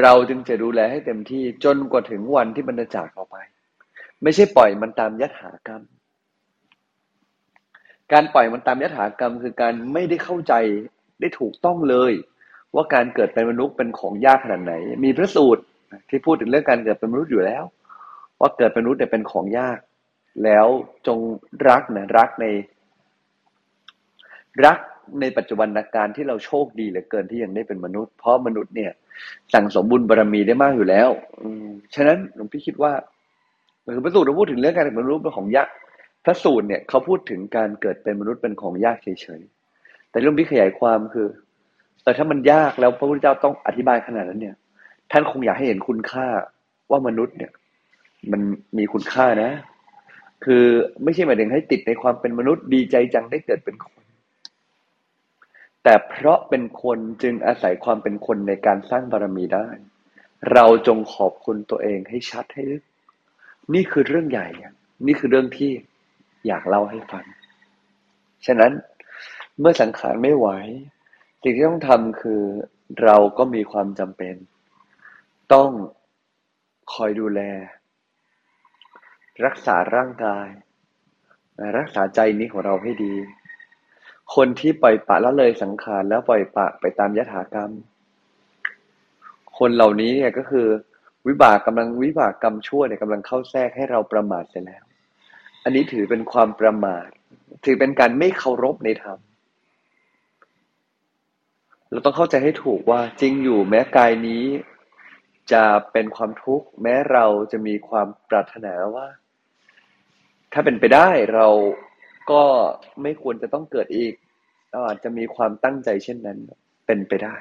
[0.00, 3.36] เราจึงจะดูแลให้เต็มที่จนกว่าถึงวันที่มันจะจากเราไป
[4.22, 5.82] ไม่ใช่ปล่อยมันตามยัถากรรม
[8.12, 10.54] การปล่อยมันตามยถากรรมคือการไม่ได้เข้าใจ
[11.20, 12.12] ได้ถูกต้องเลย
[12.74, 15.62] ว่าการเกิดเป็นมนุษย์เป็นของยากขนาดไหน มีพระสูตร
[16.08, 17.64] ที่พูดถึงเรื่องการเกิดเป็นมนุษย์อยู่แล้ว
[18.40, 19.78] ว่าเกิดเป็นมนุษย์เนี่ยเป็นของยาก
[20.44, 20.66] แล้ว
[21.06, 21.18] จง
[21.68, 22.46] รักนะรักใน
[24.64, 24.78] รัก
[25.20, 28.90] ในปัจจุบันการที่เราโชคดีเหลือเกินที่ยังได้เป็นมนุษย์เพราะมนุษย์เนี่ย
[29.54, 31.08] สั่งสมบุญบารรมีได้มากอยู่แล้ว
[31.40, 31.48] อื
[31.94, 32.92] ฉะนั้นหลวงพี่คิดว่า
[33.94, 35.68] คือพระสูตรเราพูดถึงเรื่องการเป็นมนุษย์เป็นของยาก
[36.24, 41.28] พระสูตรเนี่ยเขาพูดถึงการเกิดเป็นมนุษย์เป็นของยากเฉยๆ แต่เรื่องพี่ขยายความคือ
[42.04, 44.56] แต่ถ้ามันยากแล้วพระพุทธเจ้าต้องอธิบายขนาดนั้นเนี่ย
[45.10, 46.26] ท่านคงอยากให้เห็นคุณค่า
[46.90, 47.52] ว่ามนุษย์เนี่ย
[48.32, 48.40] มัน
[48.78, 49.50] มีคุณค่านะ
[50.44, 50.64] คือ
[51.04, 54.02] ไม่ใช่หมายถึงให้ติดในความเป็นมนุษย์ดีใจจังได้เกิดเป็นคน
[55.84, 59.66] แต่เพราะเป็นคนจึงอาศัยความเป็นคนในการสร้างบารมีได้
[60.52, 62.82] เราจงขอบคุณตัวเองให้ชัดให้ลึก
[63.74, 64.48] นี่คือเรื่องใหญ่
[65.06, 65.72] นี่คือเรื่องที่
[66.46, 67.24] อยากเล่าให้ฟัง
[68.46, 68.72] ฉะนั้น
[69.60, 70.48] เมื่อสังขารไม่ไหว
[71.42, 72.42] สิ่งที่ต้องทำคือ
[73.02, 74.34] เราก็มีความจำเป็น
[75.52, 75.70] ต้อง
[76.94, 77.40] คอยดูแล
[79.44, 80.48] รักษาร่างกาย
[81.78, 83.14] รักษาใจนี้ของเราให้ดี
[84.34, 87.72] คนที่ปล่อยปะละเลยสังขารแล้วปล่อยปะไปตามยถากรรม
[89.58, 90.66] คนเหล่านี้เนี่ยก็คือ
[91.28, 94.84] วิบากกำลังวิบากกรรมชั่วเนี่ยกำลังเข้าแทรกให้เราประมาทเสียแล้ว
[95.64, 97.06] อันนี้ถือเป็นความประมาท
[97.64, 99.18] ถือเป็นการไม่เคารพในธรรม
[101.90, 104.44] เราต้องเข้าใจให้ถูกว่าจริงอยู่แม้กายนี้
[105.52, 109.06] จะเป็นความทุกข์ แม้เราจะมีความปรารถนาว่า
[110.52, 111.48] ถ้าเป็นไปได้เรา
[112.30, 112.42] ก็
[113.02, 114.14] ไม่ควรจะต้องเกิดอีก
[114.70, 116.38] เราอาจจะมีความตั้งใจเช่นนั้น
[116.86, 117.34] เป็นไปได้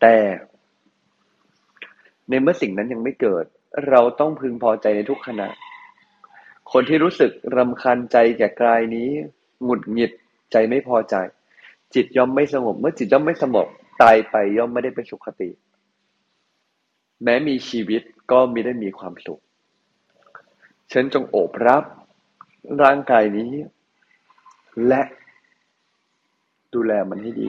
[0.00, 0.16] แต่
[2.28, 3.44] ในเมื่อสิ่งนั้นยังไม่เกิด
[3.88, 5.48] เราต้องพึงพอใจในทุกขณะ
[6.72, 9.08] คนที่รู้สึกรำคาญใจแก่กายนี้
[9.64, 10.12] หงุดหงิด
[10.52, 11.14] ใจไม่พอใจ
[11.94, 13.66] จิตย่อมไม่สงบ เมื่อจิตย่อมไม่สงบ
[14.02, 15.50] ตายไปย่อมไม่ได้ไปสุขติ
[17.22, 19.40] แม้มีชีวิตก็ไม่ได้มีความสุข
[20.92, 21.84] ฉันจงโอบรับ
[22.82, 23.50] ร่างกายนี้
[24.86, 25.02] และ
[26.74, 27.48] ดูแลมันให้ดี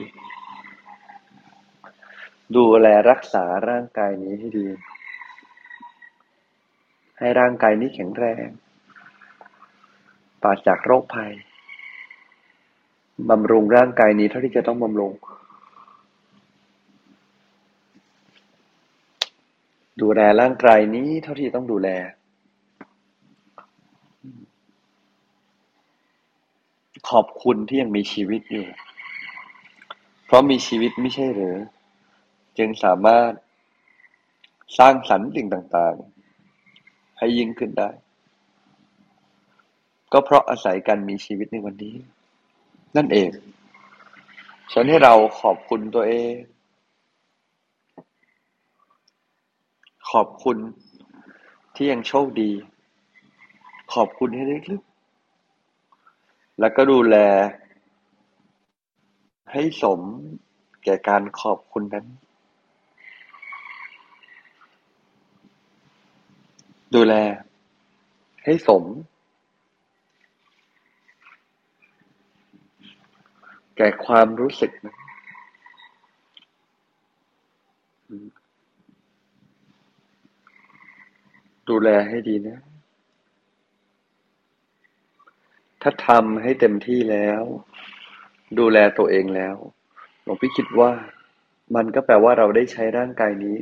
[2.56, 4.66] ดูแลรักษาร่างกายนี้ให้ดี
[7.18, 8.48] ให้ร่างกายนี้แข็งแรง
[10.42, 11.32] ปราศจากโรคภัย
[13.30, 15.12] บำรุงร่างกายนี้เท่าที่จะต้องบำรุง
[20.00, 21.88] ดูแลร่างกายนี้เท่าที่ต้องดูแล
[27.10, 28.66] ขอบคุณที่ยังมีชีวิตอยู่
[30.26, 31.56] เพราะมีชีวิตไม่ใช่หรือ
[32.58, 33.32] จึงสามารถ
[34.78, 35.94] สร้างสรรค์สิ่งต่าง
[36.56, 37.90] ๆ ให้ยิ่งขึ้นได้
[40.12, 41.94] ก็เพราะอาศัยการมีชีวิตในวันนี้
[42.96, 43.30] นั่นเอง
[44.72, 46.32] ฉันให้เราขอบคุณตัวเอง
[50.10, 50.58] ขอบคุณ
[51.74, 52.50] ที่ยังโชคดี
[53.94, 57.16] ขอบคุณให้ลึกๆ แล้วก็ดูแล
[59.52, 60.00] ให้สม
[60.84, 62.06] แก่การขอบคุณนั้น
[66.94, 67.14] ดูแล
[68.44, 68.84] ให้สม
[73.80, 74.96] แก่ความรู้สึกนั้น
[81.68, 82.58] ดูแลให้ดีนะ
[85.82, 87.42] ถ้าทำให้เต็มที่แล้ว
[88.58, 89.56] ดูแลตัวเองแล้ว
[90.22, 90.90] หลวงพี่คิดว่า
[91.76, 93.56] มันก็แปลว่าเราได้ใช้ร่างกายนี้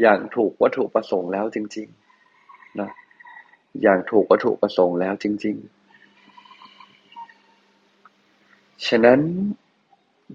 [0.00, 1.88] อย่างถูกวัตถุประสงค์แล้วจริง
[2.34, 2.90] ๆ นะ
[3.82, 5.77] อย่างถูกวัตถุประสงค์แล้วจริง ๆ
[8.86, 9.20] ฉะนั้น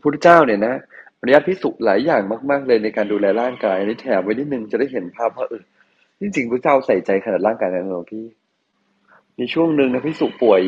[0.02, 0.76] พุทธเจ้าเนี่ยนะ
[1.20, 5.64] อนุญาตพิสุหลายอย่างมาก ๆ เลยในการดูแลร่างกายอันนี้แถมไว้นิดนึงจะได้เห็นภาพว่าเออ
[6.20, 8.26] จริงๆพระเจ้าใส่ใจขนาดร่างกายนั้นหรอพี่
[9.38, 10.62] มีช่วงหนึ่งนะพิสุป่วย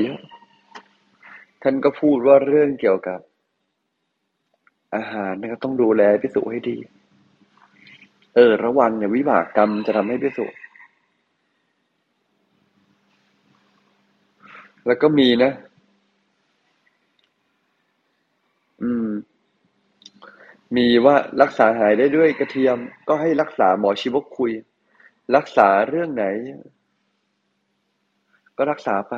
[1.61, 3.19] ท่านก็พูดว่าเรื่องเกี่ยวกับ
[4.95, 6.77] อาหารนะครับต้องดูแลพิสุให้ดี
[8.35, 10.45] เออ ระวังเนี่ยวิบากกรรมจะทำให้พิสุ
[14.87, 15.51] แล้วก็มีนะ
[18.81, 19.09] อืม
[20.75, 24.51] มีว่ารักษาหายได้ด้วยกระเทียมก็ให้รักษาหมอชีวกคุย
[25.35, 26.25] รักษาเรื่องไหน
[28.57, 29.15] ก็รักษาไป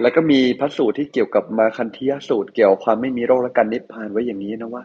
[0.00, 4.84] แล้วก็มีพระสูตรที่เกี่ยวกับมาคันธียสูตรเกี่ยวความไม่มีโรคและการนิพพานไว้อย่างนี้นะว่า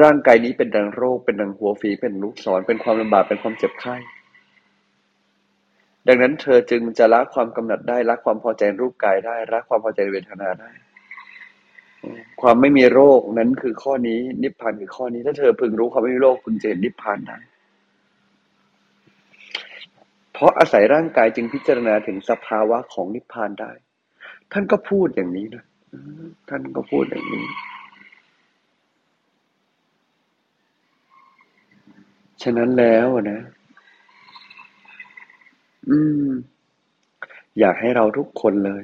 [0.00, 3.96] ร่างกายนี้เป็นดังโรค เป็นดังหัวฝีเป็นลูกศรเป็นความลำบากเป็นความเจ็บไข้
[6.06, 10.70] ดังนั้นเธอจึงจะละความกำหนัดได้ละความพอใจรูปกายได้ละความพอใจเวทนาได้
[12.40, 17.38] ความไม่มีโรคนั้นคือข้อนี้ นิพพานคือข้อนี้ ถ้าเธอพึงรู้ความไม่มีโรคคุณจะเห็นนิพพานได้
[20.32, 23.72] เพราะอาศัยร่างกายจึงพิจารณาถึงสภาวะของนิพพานได้
[24.52, 25.64] ท่านก็พูดอย่างนี้นะ
[26.48, 27.46] ท่านก็พูดอย่างนี้
[32.42, 33.40] ฉะนั้นแล้วนะ
[35.88, 36.28] อืม
[37.58, 38.82] อยากให้เราทุกคนเลย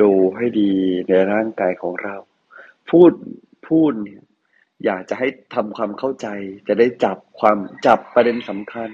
[0.00, 0.72] ดูให้ดี
[1.08, 2.16] ในร่างกายของเรา
[2.90, 3.12] พูด
[3.66, 4.22] พูดเนี่ย
[4.84, 6.28] อยากจะให้ทำความเข้าใจ
[6.68, 8.90] จะได้จับความจับประเด็นสำคัญ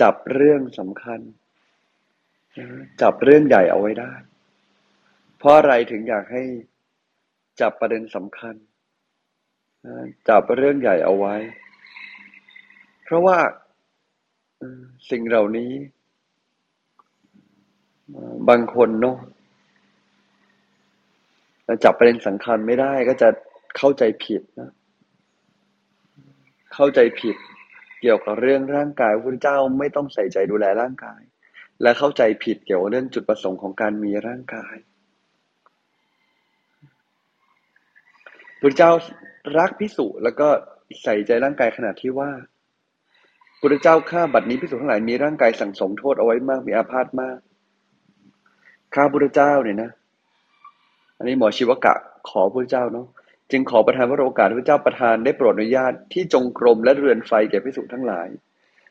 [0.00, 1.20] จับเรื่องสำคัญ
[3.02, 4.12] จับเรื่องใหญ่เอาไว้ได้
[5.38, 6.42] เพราะอะไรถึงอยากให้
[7.60, 8.54] จับประเด็นสำคัญ
[10.28, 11.34] จับเรื่องใหญ่เอาไว้
[13.04, 13.38] เพราะว่า
[15.10, 15.72] สิ่งเหล่านี้
[18.48, 19.16] บางคนเนาะ
[21.84, 23.28] จับประเด็นสำคัญไม่ได้ก็จะ
[23.76, 24.70] เข้าใจผิดนะ
[26.74, 27.36] เข้าใจผิด
[28.00, 31.20] เกี่ยวกับเรื่องร่างกายพระเจ้าไม่ต้องใส่ใจดูแลร่างกาย
[31.82, 34.74] และเข้าใจผิดเกี่ยวกับเรื่องจุดประสงค์ของการมีร่างกาย
[38.60, 38.90] พระเจ้า
[39.58, 40.48] รักพิสุแล้วก็
[41.02, 42.30] ใส่ใจร่างกายขนาดที่ว่า
[43.60, 47.38] พระเจ้าข้าบัดนี้พิสุทั้งหลายมีร่างกายสั่งสมโทษเอาไว้มากมีอาพาธมาก
[48.94, 49.90] ข้าพระเจ้าเนี่ยนะ
[51.18, 51.94] อันนี้หมอชีวกะ
[52.28, 53.06] ขอพระเจ้าเนาะ
[53.50, 58.28] จึงขอประทานพระโอกาสพระเจ้าประทานได้โปรดอนุญาตที่จงกรมและเรือนไฟแก่พิสุทั้งหลาย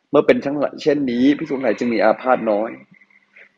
[0.09, 2.69] เมื่อเป็นทั้งเช่นนี้พิสุทั้งหลายจึงมีอาพาธน้อย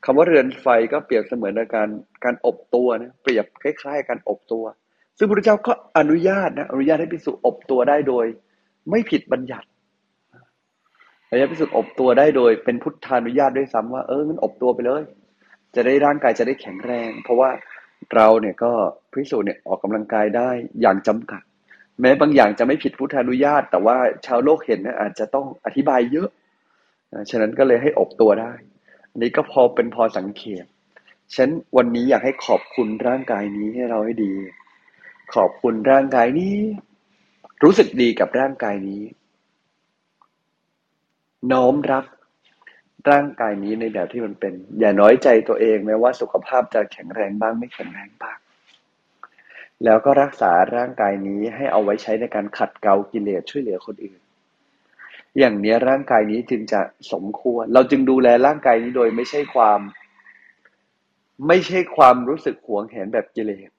[0.05, 1.89] คำว่าเรือนไฟก็เปรียบเสมือนการ
[2.23, 4.63] การอบตัวนะเปรียบคล้ายๆการอบตัว
[5.17, 8.25] ซึ่งพระเจ้าก็อนุญาตนะอนุญาตให้พิสุอบตัวได้โดย
[8.89, 9.67] ไม่ผิดบัญญัติ
[11.29, 15.03] อนุญาตพิสุอบตัวได้โดย เป็นพุทธานุญาตด้วยซ้ำว่าเอองั้นอบตัวไปเลย
[15.75, 17.49] จะได้ร่างกายจะได้แข็งแรง เพราะว่า
[18.15, 18.71] เราเนี่ยก็
[19.11, 20.49] พิสูจน์เนี่ยออกกำลังกายได้
[20.81, 21.41] อย่างจำกัด
[22.01, 26.29] แม้บางอย่างจะไม่ผิดพุทธานุญาต แต่ว่าชาวโลกเห็นนะอาจจะต้องอธิบายเยอะ
[27.29, 28.53] ฉะนั้นก็เลยให้อบตัวได้
[29.11, 30.63] อันนี้ก็พอเป็นพอสังเกต
[31.35, 34.33] ฉันวันนี้อยากให้ขอบคุณร่างกายนี้ให้เราให้ดี
[35.33, 36.55] ขอบคุณร่างกายนี้
[37.63, 39.03] รู้สึกดีกับร่างกายนี้
[41.51, 42.05] น้อมรับ
[43.09, 48.37] ร่างกายนี้ในแบบที่มันเป็น อย่าน้อยใจตัวเองแม้ว่าสุขภาพจะแข็งแรงบ้างไม่แข็งแรงบ้าง
[49.85, 54.19] แล้วก็รักษาร่างกายนี้ให้เอาไว้ใช้ในการขัดเกลากิเลสช่วยเหลือคนอื่น
[55.39, 56.81] อย่างนี้ร่างกายนี้จึงจะ
[57.13, 59.79] สมควร เราจึงดูแลร่างกายนี้โดยไม่ใช่ความ
[61.47, 63.69] ไม่ใช่ความรู้สึกหวงแหนแบบกิเลส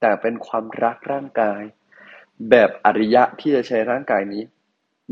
[0.00, 1.62] แต่เป็นความรักร่างกาย
[2.50, 4.42] แบบอริยะที่จะใช้ร่างกายนี้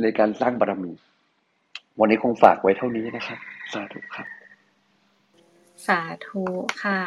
[0.02, 0.92] ในการสร้างบารมี
[2.00, 3.38] วันนี้คงฝากไว้เท่านี้นะครับ
[3.72, 4.26] สาธุครับ
[5.86, 6.44] สาธุ
[6.84, 7.00] ค่ะ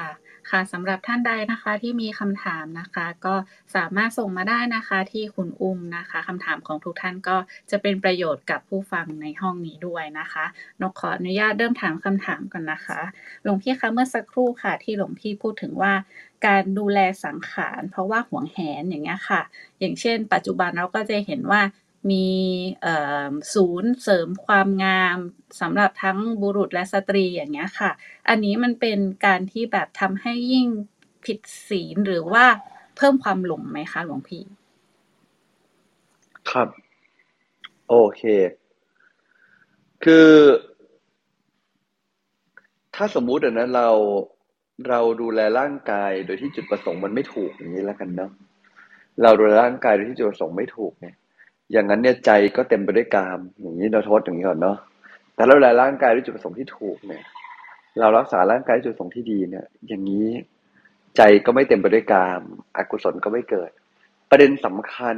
[0.49, 3.36] ค่ะสำหรับท่านใดนะคะที่มีคำถามนะคะ ก็
[3.75, 7.38] สามารถส่งมาได้นะคะที่คุณอุ้มนะคะคำถามของทุกท่านก็
[7.71, 10.45] จะเป็นประโยชน์กับผู้ฟังในห้องนี้ด้วยนะคะ
[10.82, 12.99] นกขออนุญาตเริ่มถามคำถามก่อนนะคะ
[13.43, 15.93] หลวงพี่คะเมื่อสักครู่ค่ะ ที่หลวงพี่พูดถึงว่า
[16.45, 19.41] การดูแลสังขาร เพราะว่าห่วงแหนอย่างเงี้ยค่ะ
[19.80, 21.62] อย่างเช่น ปัจจุบันเราก็จะเห็นว่า
[22.09, 22.27] มี
[23.53, 25.17] ศูนย์เสริมความงาม
[25.62, 27.91] สำหรับทั้งบุรุษและสตรีอย่างเงี้ยค่ะ
[28.29, 30.67] อันนี้มันเป็นการที่แบบทำให้ยิ่ง
[31.25, 32.45] ผิดศีลหรือว่า
[32.95, 34.43] เพิ่มความหลงไหมคะหลวงพี่
[36.49, 36.67] ครับ
[37.89, 38.21] โอเค
[40.03, 40.29] คือ
[42.95, 43.89] ถ้าสมมุตินะเรา
[44.89, 48.31] เราดูแลร่างกายโดยที่จุดประสงค์มันไม่ถูกอย่างนี้แล้วกันเนาะ
[49.23, 51.15] เราดูแลร่างกายโดยที่จุดประสงค์ไม่ถูกเนี่ย
[51.71, 54.77] อย่างนั้นเนี่ยใจก็เต็มไปด้วยกาม อย่างนี้เราโทษอย่างนี้ก่อนเนาะ
[55.36, 57.23] แต่เราดูแลร่างกายด้วยจุดประสงค์ที่ถูกเนี่ย
[57.99, 60.27] เรารักษาร่างกายด้วยจุดประสงค์ที่ดีเนี่ย อย่างนี้
[61.17, 62.41] ใจก็ไม่เต็มไปด้วยกาม
[62.77, 63.71] อกุศลก็ไม่เกิด
[64.29, 65.15] ประเด็นสำคัญ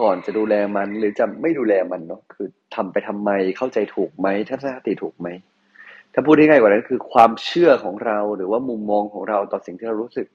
[0.00, 5.28] ก่อนจะดูแลมัน หรือจะไม่ดูแลมันเนาะคือทำไปทำไมเข้าใจถูกไหมทัศนคติถูกไหม
[6.12, 10.26] ถ้าพูดง่ายกว่านั้นคือความเชื่อของเราหรือว่ามุมมองของเราต่อสิ่งที่เรารู้สึก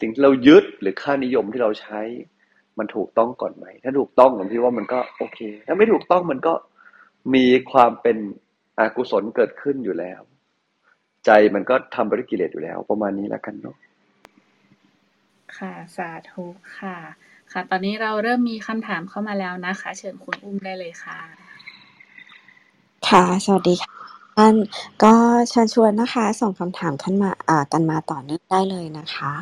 [0.00, 2.00] สิ่งที่เรายึดหรือค่านิยมที่เราใช้
[2.78, 6.52] มันถูกต้องก่อนไหม ถ้าถูกต้องผมคิดว่ามันก็โอเค ถ้าไม่ถูกต้องมันก็
[7.34, 8.16] มีความเป็น
[8.78, 10.20] อกุศลเกิดขึ้นอยู่แล้ว
[11.26, 13.76] ใจมันก็ทำบริกิเลสอยู่แล้ว ประมาณนี้แล้วกันเนาะ
[15.58, 16.44] ค่ะสาธุ
[16.78, 16.96] ค่ะ
[17.52, 21.18] ค่ะ ตอนนี้เราเริ่มมีคำถามเข้ามาแล้วนะคะ เชิญคุณอุ้มได้เลยค่ะ
[23.08, 23.93] ค่ะ สวัสดีค่ะ
[24.36, 24.54] ท่าน
[25.04, 25.14] ก็
[25.48, 29.32] เชิญชวนนะคะ ส่งคำถามขึ้นมา อ่า กันมาต่อเนื่องได้เลยนะคะ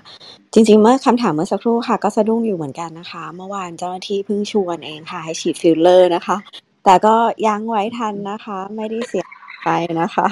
[0.52, 6.36] จริง ๆ เมื่อคำถามเมื่อสักครู่ค่ะ ก็สะดุ้งอยู่เหมือนกันนะคะ เมื่อวานเจ้าหน้าที่เพิ่งชวนเองค่ะ ให้ฉีดฟิลเลอร์นะคะ
[6.84, 7.14] แต่ก็
[7.46, 9.26] ยั้งไว้ทันนะคะ ไม่ได้เสีย
[9.64, 9.68] ไป
[10.00, 10.26] นะคะ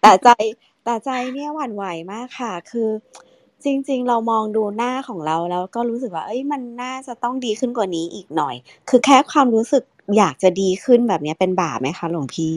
[0.00, 0.28] แต่ใจ
[0.84, 2.88] แต่ใจเนี่ยหวั่นไหวมากค่ะ คือ
[3.64, 8.54] จริง ๆ เรามองดูหน้าของเรา แล้วก็รู้สึกว่า เอ้ย มันน่าจะต้องดีขึ้นกว่านี้อีกหน่อย
[8.88, 9.82] คือแค่ความรู้สึก
[10.16, 12.54] อยากจะดีขึ้นแบบนี้เป็นบาปไหมคะหลวงพี่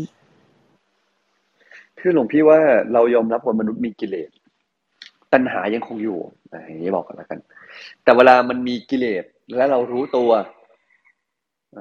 [1.99, 2.59] คือหลวงพี่ว่า
[2.93, 4.29] เรายอมรับว่ามนุษย์มีกิเลส
[5.33, 6.19] ตัณหายังคงอยู่
[6.67, 7.39] อย่างนี้บอกกันแล้วกัน
[8.03, 9.23] แต่เวลามันมีกิเลส
[9.55, 10.29] และเรารู้ตัว
[11.75, 11.77] อ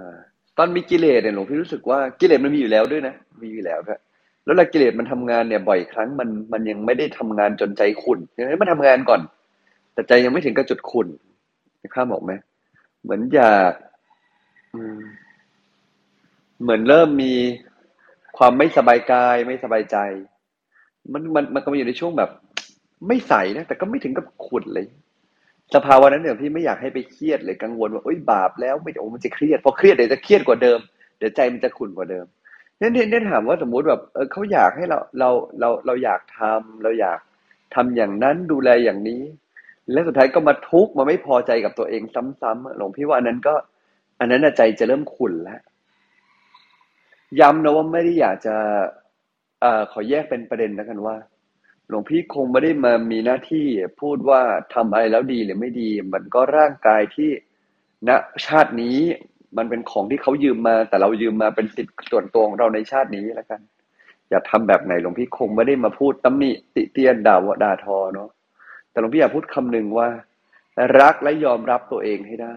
[0.59, 3.99] ตอนมีกิเลสเนี่ยหลวงพี่รู้สึกว่ากิเลสมันมีอยู่แล้วด้วยนะมีอยู่แล้วด้วย
[4.45, 9.21] แล้วเวลากิเลสมันทำงานเนี่ยบ่อยครั้งมันมันยังไม่ได้ทำงานจนใจขุ่นยังไงมันทำงานก่อน
[9.93, 11.09] แต่ใจยังไม่ถึงกับจุดขุ่น
[11.95, 12.33] ข้าบอกไหม
[13.03, 13.73] เหมือนอยาก
[16.63, 17.33] เหมือนเริ่มมี
[18.37, 19.97] ความไม่สบายกายไม่สบายใจ
[21.13, 22.31] มันมันมันก็มาอยู่ในช่วงแบบ
[23.09, 24.87] ไม่ใสนะแต่ก็ไม่ถึงกับขุ่นเลย
[25.75, 30.79] สภาวะนั้นเนี่ยพี่ไม่อยากให้ไปเครียดเลยกังวลว่าโอ๊ยบาปแล้วไม่โอ้มันจะเครียดพอเครียดเดี๋ยวจะเครียดกว่าเดิม
[31.19, 32.27] เดี๋ยวใจมันจะขุ่นกว่าเดิม
[32.79, 37.19] เนี่ยเนี่ยเนี่ยถามว่าสมมุติแบบเออเขาอยากให้เราเราเราเราอยากทำเราอยาก
[37.75, 39.23] ทำอย่างนั้นดูแลอย่างนี้
[39.93, 43.55] แล้วสุดท้ายก็มาทุกข์มาไม่พอใจกับตัวเองซ้ำๆหลวงพี่ว่าอันนั้นก็
[44.21, 45.61] อันนั้นใจจะเริ่มขุ่นแล้ว
[47.41, 48.57] ย้ำนะว่าไม่ได้อยากจะ
[49.61, 51.17] เอ่อขอแยกเป็นประเด็นแล้วกันว่า
[51.89, 53.67] หลวงพี่คงไม่ได้มามีหน้าที่
[54.01, 54.41] พูดว่า
[54.75, 57.31] ทำอะไรแล้วดีหรือไม่ดี มันก็ร่างกายที่
[58.09, 58.11] ณ
[58.47, 58.99] ชาตินี้
[59.57, 63.61] มันเป็นของที่เขายืมมา แต่เรายืมมาเป็นสิทธิ์ส่วนตัวของเราในชาตินี้แล้วกัน
[64.31, 68.31] อย่ากทำแบบไหนหลวงพี่คงไม่ได้มาพูดตำหนิติเตียนด่าวด่าทอเนาะ
[68.91, 70.09] แต่หลวงพี่อยากพูดคำหนึ่งว่า
[71.01, 72.57] รักและยอมรับตัวเองให้ได้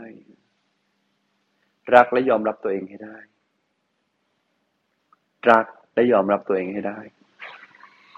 [1.96, 3.16] รักและยอมรับตัวเองให้ได้
[5.52, 7.00] รักและยอมรับตัวเองให้ได้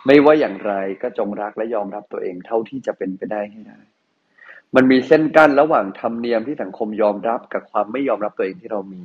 [0.05, 3.79] ไม่ว่าอย่างไรก็จงรักและยอมรับตัวเองเท่าที่จะเป็นไปได้ให้ได้
[4.75, 9.01] มันมีเส้นกั้นระหว่างธรรมเนียมที่สังคมยอมรับกับความไม่ยอมรับตัวเองที่เรามี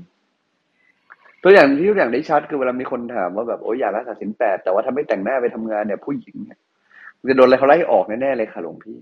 [1.42, 6.58] ตัวอย่างที่ตัวอย่างได้ชัดคือเวลามีคนถามว่าแบบโอ้ยอยากรักษาสินแปดแต่ว่าถ้าไม่แต่งหน้าไปทำงานเนี่ยผู้หญิงเนี่ย
[7.28, 8.96] จะโดนอะไรเขาไล่ออกแน่ๆเลยค่ะหลวงพี่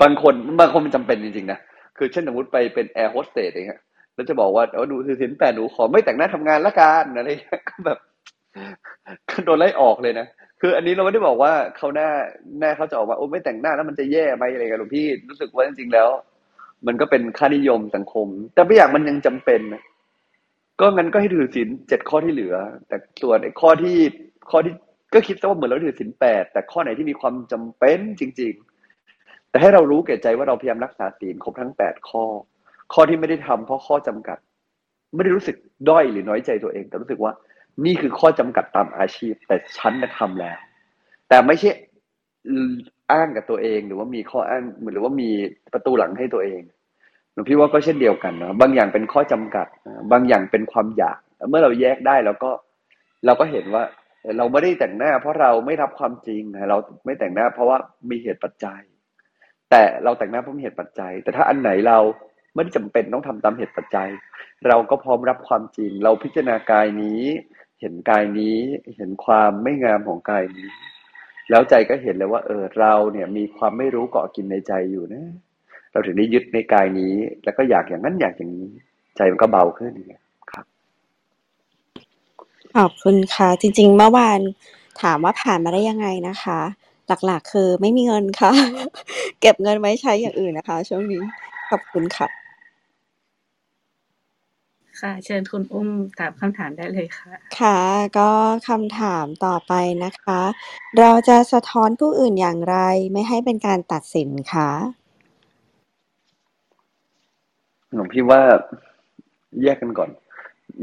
[0.00, 1.58] บางคนบางคนมันจำเป็นจริงๆนะ
[1.96, 3.80] คือเช่นสมมติไปเป็นแอร์โฮสเตสอย่างเงี้ย
[4.14, 7.98] แล้วจะบอกว่าเออดูสินแปดหนูขอไม่แต่งหน้าทำงานละกันอะไรเงี้ยก็แบบ
[9.44, 10.26] โดนไล่ออกเลยนะ
[10.60, 12.08] คืออันนี้เราไม่ได้บอกว่าเขาหน้า
[12.58, 16.08] หน้าเขาจะออกมาโอ้ไม่แต่งหน้าแล้วมันจะแย่ไหมอะไรกันหลวงพี่รู้สึกว่าจริงๆแล้ว
[16.86, 19.82] มันก็เป็นค่านิยมสังคม แต่ไม่อย่ากมันยังจำเป็นนะ
[20.80, 22.56] ก็งั้นก็ให้ถือศีลเจ็ดข้อที่เหลือ
[22.88, 23.98] แต่ส่วนไอ้ข้อที่
[24.50, 24.72] ข้อที่
[25.14, 28.52] ก็คิดซะว่าเหมือนเราถือศีลแปดแต่ข้อไหนที่มีความจำเป็นจริง
[29.02, 32.24] ๆ แต่ให้เรารู้แก่ใจว่าเราพยายามรักษาศีลครบทั้งแปดข้อ
[32.92, 34.38] ข้อที่ไม่ได้ทำเพราะข้อจำกัด
[35.14, 35.56] ไม่ได้รู้สึก
[35.88, 37.32] ด้อยหรือน้อยใจตัวเอง แต่รู้สึกว่า
[37.84, 40.58] นี่คือข้อจำกัดตามอาชีพ แต่ฉันจะทำแล้ว
[41.28, 41.70] แต่ไม่ใช่
[43.12, 45.30] อ้างกับตัวเอง หรือว่ามีข้ออ้างหรือว่ามี
[45.72, 46.60] ประตูหลังให้ตัวเอง
[47.32, 49.66] หลวงพี่ว่าก็เช่นเดียวกันนะบางอย่างเป็นข้อจำกัด
[50.12, 51.18] บางอย่างเป็นความอยาก
[51.48, 52.50] เมื่อเราแยกได้แล้วก็
[53.26, 53.84] เราก็เห็นว่า
[54.38, 57.78] เราไม่ได้แต่งหน้า เพราะเราไม่รับความจริงเราไม่แต่งหน้า เพราะว่า
[58.10, 58.80] มีเหตุปัจจัย
[59.70, 61.98] แต่เราแต่งหน้าเพราะมีเหตุปัจจัย แต่ถ้าอันไหนเรา
[62.54, 64.10] ไม่ได้จำเป็นต้องทำตามเหตุปัจจัย
[64.68, 67.20] เราก็พร้อมรับความจริง เราพิจารณากายนี้
[67.80, 68.56] เห็นกายนี้
[68.96, 70.68] เห็นความไม่งามของกายนี้
[71.50, 75.24] แล้วใจก็เห็นเลยว่า เออเราเนี่ยมีความไม่รู้เกาะกินในใจอยู่นะ
[75.92, 77.14] เราถึงได้ยึดในกายนี้
[77.44, 78.68] แล้วก็อยากอย่างนั้นอยากอย่างนี้
[79.16, 80.64] ใจมันก็เบาขึ้นเงี้ยครับ
[82.76, 84.40] ขอบคุณค่ะ จริง ๆ เมื่อวาน
[85.02, 86.60] ถามว่าผ่านมาได้ยังไงนะคะ
[87.26, 88.52] หลักๆ คือไม่มีเงินค่ะ
[89.40, 91.22] เก็บเงินไว้ใช้อย่างอื่นนะคะ ช่วงนี้
[91.70, 92.43] ขอบคุณค่ะ
[95.00, 97.80] ค่ะ เชิญคุณอุ้มถามคำถามได้เลยค่ะ ค่ะ
[98.18, 98.30] ก็
[98.68, 99.72] คำถามต่อไป
[100.04, 100.40] นะคะ
[100.98, 102.76] เราจะสะท้อนผู้อื่นอย่างไร
[103.12, 104.70] ไม่ให้เป็นการตัดสินคะ
[107.94, 108.40] หลวงพี่ว่า
[109.62, 110.10] แยกกันก่อน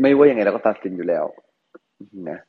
[0.01, 1.25] ไม่ว่ายังไงเราก็ตัดสินอยู่แล้ว
[2.29, 2.39] นะ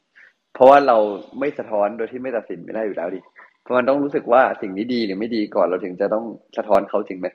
[0.54, 0.96] เพราะว่าเรา
[1.38, 3.20] ไม่สะท้อนโดยที่ไม่ตัดสินไม่ได้อยู่แล้วดิ
[3.62, 6.24] เพราะมันต้องรู้สึกว่าสิ่งนี้ดีหรือไม่ดีก่อนเราถึงจะต้อง
[6.56, 7.26] สะท้อนเขาจริงไหม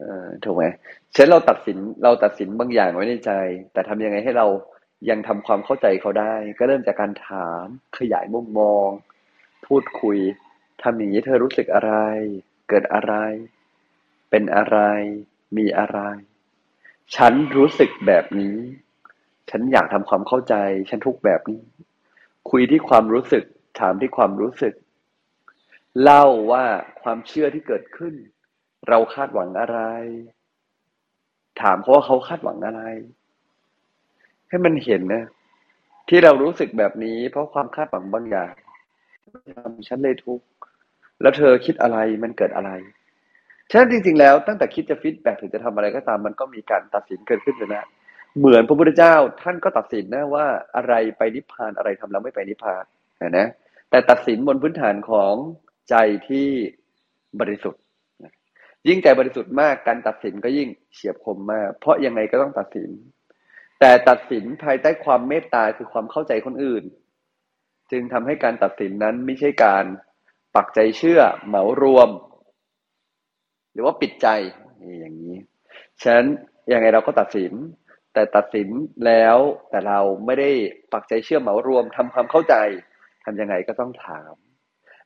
[0.00, 0.64] เออถูกไหม
[1.14, 3.32] เช่นเราตัดสินเราตัดสินบางอย่างไว้ในใจ
[3.72, 4.46] แต่ทำยังไงให้เรา
[5.10, 7.64] ยังทำความเข้าใจเขาได้ ก็เริ่มจากการถาม
[7.98, 8.88] ขยายมุมมอง
[9.66, 10.18] พูดคุย
[10.82, 11.94] ทำอย่างนี้เธอรู้สึกอะไร
[12.68, 13.14] เกิดอะไร
[14.30, 14.78] เป็นอะไร
[15.56, 15.98] มีอะไร
[17.16, 18.56] ฉันรู้สึกแบบนี้
[19.50, 20.54] ฉันอยากทำความเข้าใจ
[20.88, 21.62] ฉันทุกแบบนี้
[22.50, 23.44] คุยที่ความรู้สึก
[23.80, 24.74] ถามที่ความรู้สึก
[26.02, 26.64] เล่าว่า
[27.02, 28.14] ความเชื่อที่เกิดขึ้น
[28.88, 29.78] เราคาดหวังอะไร
[31.60, 32.82] ถามเขาว่าเขาคาดหวังอะไร
[34.48, 35.24] ให้มันเห็นนะ
[36.08, 38.54] ที่เรารู้สึกแบบนี้ เพราะความคาดหวังบางอย่าง
[39.56, 40.46] ทำฉันเลยทุกข์
[41.22, 42.70] แล้วเธอคิดอะไรมันเกิดอะไร
[43.70, 47.84] ฉะนั้นจริงๆแล้วตั้งแต่คิดจะฟีดแบ็กถึงจะทำอะไรก็ตามมันก็มีการตัดสินเกิดขึ้นเลยนะ
[48.38, 52.84] เหมือนพระพุทธเจ้าท่านก็ตัดสินนะว่าอะไรไปนิพพานอะไรทำแล้วไม่ไปนิพพาน
[53.38, 53.46] นะ
[53.90, 55.34] แต่ตัดสินบนพื้นฐานของ
[55.90, 55.94] ใจ
[56.28, 56.48] ที่
[57.40, 57.82] บริสุทธิ์
[58.88, 62.90] ยิ่งใจบริสุทธิ์มากการตัดสินก็ยิ่งเฉียบคมมาก เพราะยังไงก็ต้องตัดสิน
[63.80, 66.84] แต่ตัดสินภายใต้ความเมตตาคือความเข้าใจคนอื่น
[67.90, 69.84] จึงทำให้การตัดสินนั้นไม่ใช่การ
[70.56, 72.08] ปักใจเชื่อเหมารวม
[73.72, 74.28] หรือว่าปิดใจ
[75.00, 75.36] อย่างนี้
[76.02, 76.26] ฉะนั้น
[76.72, 77.52] ยังไงเราก็ตัดสิน
[78.14, 78.68] แต่ตัดสิน
[79.06, 79.36] แล้ว
[79.70, 80.50] แต่เราไม่ได้
[80.92, 82.54] ปักใจเชื่อเหมารวมทำความเข้าใจ
[83.24, 84.34] ทำยังไงก็ต้องถาม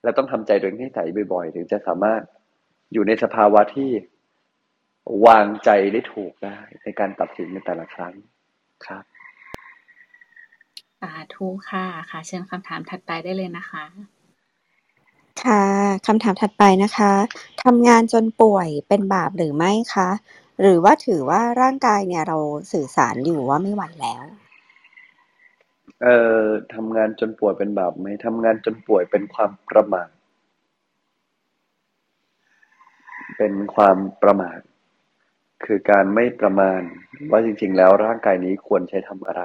[0.03, 2.23] แล้วต้องทำใจโดยนิสัยบ่อยๆ ถึงจะสามารถ
[2.95, 3.91] อยู่ในสภาวะที่
[5.27, 8.15] วางใจได้ถูกได้ในการตัดสินในแต่ละครั้ง
[8.87, 9.05] ครับ
[11.01, 13.85] สาธุค่ะค่ะ เชิญคำถามถัดไปได้เลยนะคะ
[15.45, 15.65] ค่ะ
[16.07, 17.13] คำถามถัดไปนะคะ
[17.65, 20.11] ทำงานจนป่วยเป็นบาปหรือไม่คะ
[20.61, 22.39] หรือว่าถือว่าร่างกายเนี่ยเรา
[22.73, 24.25] สื่อสารอยู่ว่าไม่ไหวแล้ว
[26.03, 30.09] เอ่อทำงานจนป่วยเป็นบาปไหมทำงานจนป่วยเป็นความประมาท
[33.37, 34.61] เป็นความประมาท
[35.65, 36.81] คือการไม่ประมาณ
[37.31, 39.45] ว่าจริง ๆ แล้วร่างกายนี้ควรใช้ทำอะไร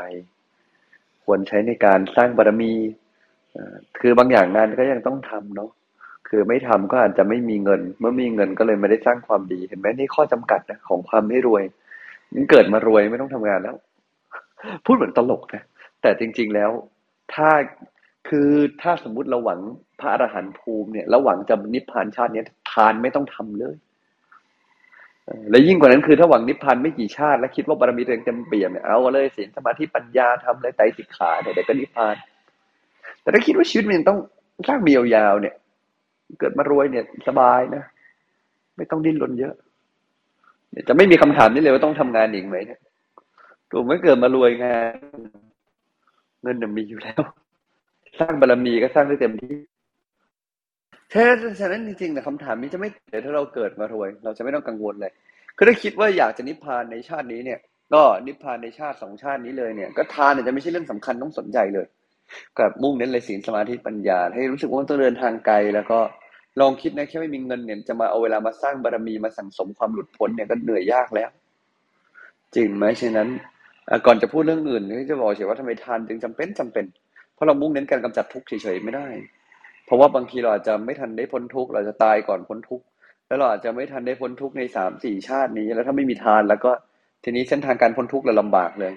[1.26, 2.74] ควรใช้ในการสร้างบารมี
[4.00, 5.72] คือบางอย่างงานก็ยังต้องทำเนาะ
[6.28, 11.64] คือไม่ทำก็อาจจะไม่มีเงิน เมื่อมีเงินก็เลยไม่ได้สร้างความดี เห็นไหมนี่ข้อจำกัดนะของความไม่รวย
[12.34, 13.76] นี่เกิดมารวยไม่ต้องทำงานแล้ว
[14.86, 15.64] พูดเหมือนตลกนะ
[16.02, 16.72] แต่จริง ๆแล้ว
[17.34, 17.50] ถ้า
[18.30, 18.50] คือ
[18.82, 19.60] ถ้าสมมุติเราหวัง
[20.00, 23.76] พระอรหันต์ภูมิเนี่ยเราหวังจะนิพพานชาตินี้านไม่ต้องทำเลย
[25.50, 32.16] และยิ่งกว่านั้นคือถ้าหวังนิพพานไม่กี่ชาติ แล้วคิดว่าบารมีตัวเองเต็มเปี่ยมเนี่ยเอาเลยศีลสมาธิปัญญาทำเลยไตรสิกขาเนี่ยเดี๋ยวก็นิพพาน
[33.22, 34.20] แต่ถ้าคิดว่าชีวิตมันต้อง
[34.68, 35.56] สร้างมียาวๆเนี่ย
[36.40, 37.84] เกิดมารวยเนี่ยสบายนะ
[38.78, 39.54] ไม่ต้องดิ้นรนเยอะ
[40.72, 42.80] เี่ยจะไม่มีคำถามนี้เลยว่าต้องทำงานอีกไหมเนี่ย
[43.72, 44.96] ถูกไหมเกิดมารวยงาน
[46.42, 47.22] เงินมีอยู่แล้ว
[48.20, 49.56] สร้างบารมีก็สร้างได้เต็มที่
[51.10, 51.24] แท้
[51.60, 55.12] ฉะนั้นจริงๆนะคำถามนี้จะไม่เกิดถ้าเราเกิดมารวย เราจะไม่ต้องกังวลเลย
[55.58, 57.60] คือถ้าคิดว่าอยากจะนิพพานในชาตินี้เนี่ย
[57.94, 61.86] ก็นิพพานในชาติสองชาตินี้เลยเนี่ย ก็ทานเนี่ยจะไม่ใช่เรื่องสำคัญต้องสนใจเลย
[62.60, 66.00] กับมุ่งเน้นเลยศีลสมาธิปัญญา ให้รู้สึกว่าต้องเดินทางไกลแล้วก็
[66.62, 71.30] ลองคิดนะแค่ไม่มีเงินเนี่ยจะมาเอาเวลามาสร้างบารมีมาสั่งสมความหลุดพ้นเนี่ยก็เหนื่อยยากแล้ว
[72.56, 73.30] จริงไหมฉะนั้น
[74.06, 76.86] ก่อนจะพูดเรื่องอื่นที่จะบอกเฉยว่าทำไมทานจึงจำเป็นจำเป็น
[77.34, 79.08] เพราะเรามุ่งเน้นการกำจัดทุกข์เฉยๆไม่ได้
[79.90, 82.86] เพราะว่าบางทีเราอาจจะไม่ทันได้พ้นทุกข์เราจะตายก่อนพ้นทุกข์
[83.28, 86.72] แล้วเราอาจจะไม่ทันได้พ้นทุกข์ในสามสี่ชาตินี้ แล้วถ้าไม่มีทาน แล้วก็
[87.24, 88.94] ทีนี้เส้นทางการพ้นทุกข์เราลำบากเลย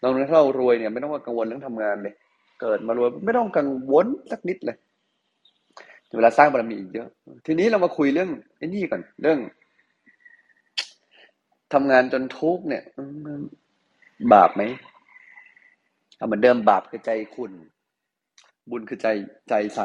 [0.00, 2.14] เราถ้าเรารวยเนี่ยไม่ต้องมากังวลเรื่องทำงานเลย
[2.60, 4.76] เกิดมารวยไม่ต้องกังวลสักนิดเลย
[6.16, 7.08] เวลาสร้างบารมีอีกเยอะ
[7.46, 9.38] ทีนี้เรามาคุยเรื่องไอ้นี่ก่อนเรื่อง
[11.72, 12.82] ทำงานจนทุกข์เนี่ย
[14.32, 14.62] บาปไหม
[16.16, 17.52] เอาเหมือนเดิมบาปคือใจคุณ
[18.70, 19.08] บุญคือใจ
[19.48, 19.80] ใจใส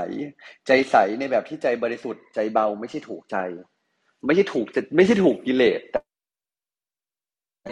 [0.67, 3.37] ใจใสในแบบที่ใจบริสุทธิ์ใจเบาไม่ใช่ถูกใจ
[4.25, 5.81] ไม่ใช่ถูกไม่ใช่ถูกกิเลส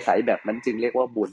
[0.05, 1.31] ใสแบบนั้นจึงเรียกว่าบุญ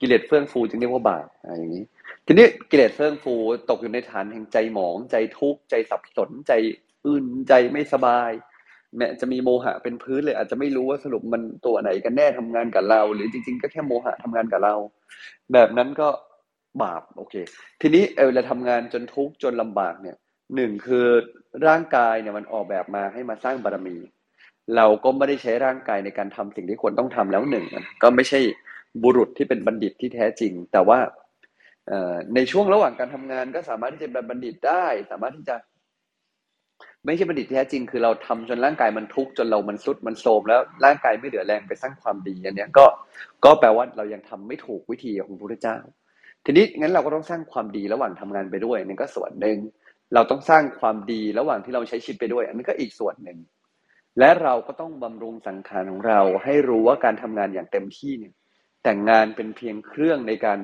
[0.00, 1.84] กิเลสเฟื่องฟูจึงเรียกว่าบาปอะไรอย่างนี้
[2.26, 3.34] ทีนี้กิเลสเฟื่องฟู
[3.70, 6.52] ตกอยู่ในฐานแห่งใจหมอง ใจทุกข์ใจสับสนใจ
[7.06, 8.30] อื่นใจไม่สบาย
[8.96, 14.74] แม้จะมีโมหะเป็นพื้นเลย อาจจะไม่รู้ว่าสรุปมันตัวไหนกันแน่ทำงานกับเรา หรือจริง ๆ ก็แค่โมหะทำงานกับเรา
[15.52, 16.08] แบบนั้นก็
[16.82, 17.34] บาปโอเค
[17.80, 20.16] ทีนี้เวลาทำงานจนทุกข์จนลำบากเนี่ย
[20.54, 21.06] หนึ่งคือ
[21.66, 23.96] ร่างกายเนี่ยมันออกแบบมาให้มาสร้างบารมี
[24.76, 27.64] เราก็ไม่ได้ใช้ร่างกายในการทำสิ่งที่ควรต้องทำแล้วหนึ่ง
[28.02, 28.40] ก็ไม่ใช่
[29.02, 30.98] บุรุษที่เป็นบัณฑิตที่แท้จริง แต่ว่า
[32.34, 35.56] ในช่วงระหว่างการทำงานก็สามารถที่จะเป็นบัณฑิตได้ สามารถที่จะ
[37.04, 42.86] ไม่ใช่บัณฑิตแท้จริง คือเราทำจนร่างกายมันทุกข์จนเรามันสุดมันโทมแล้วร่างกายไม่เหลือแรงไปสร้างความดีอันนี้ก็
[43.44, 45.76] ก็แปลว่าเรายังทำไม่ถูกวิธีของพระพุทธเจ้า
[46.44, 49.58] ทีนี้งั้นเราก็ต้องสร้างความดีระหว่างทำงานไปด้วยนี่นก็ส่วนหนึ่ง
[50.14, 53.38] เราต้องสร้างความดีระหว่างที่เราใช้ชีวิตไปด้วย อันนี้ก็อีกส่วนหนึ่ง
[54.18, 58.34] และเราก็ต้องบำรุงสังขารของเรา ให้รู้ว่าการทำงานอย่างเต็มที่เนี่ย
[58.82, 60.58] แต่งานเป็นเพียงเครื่องในการ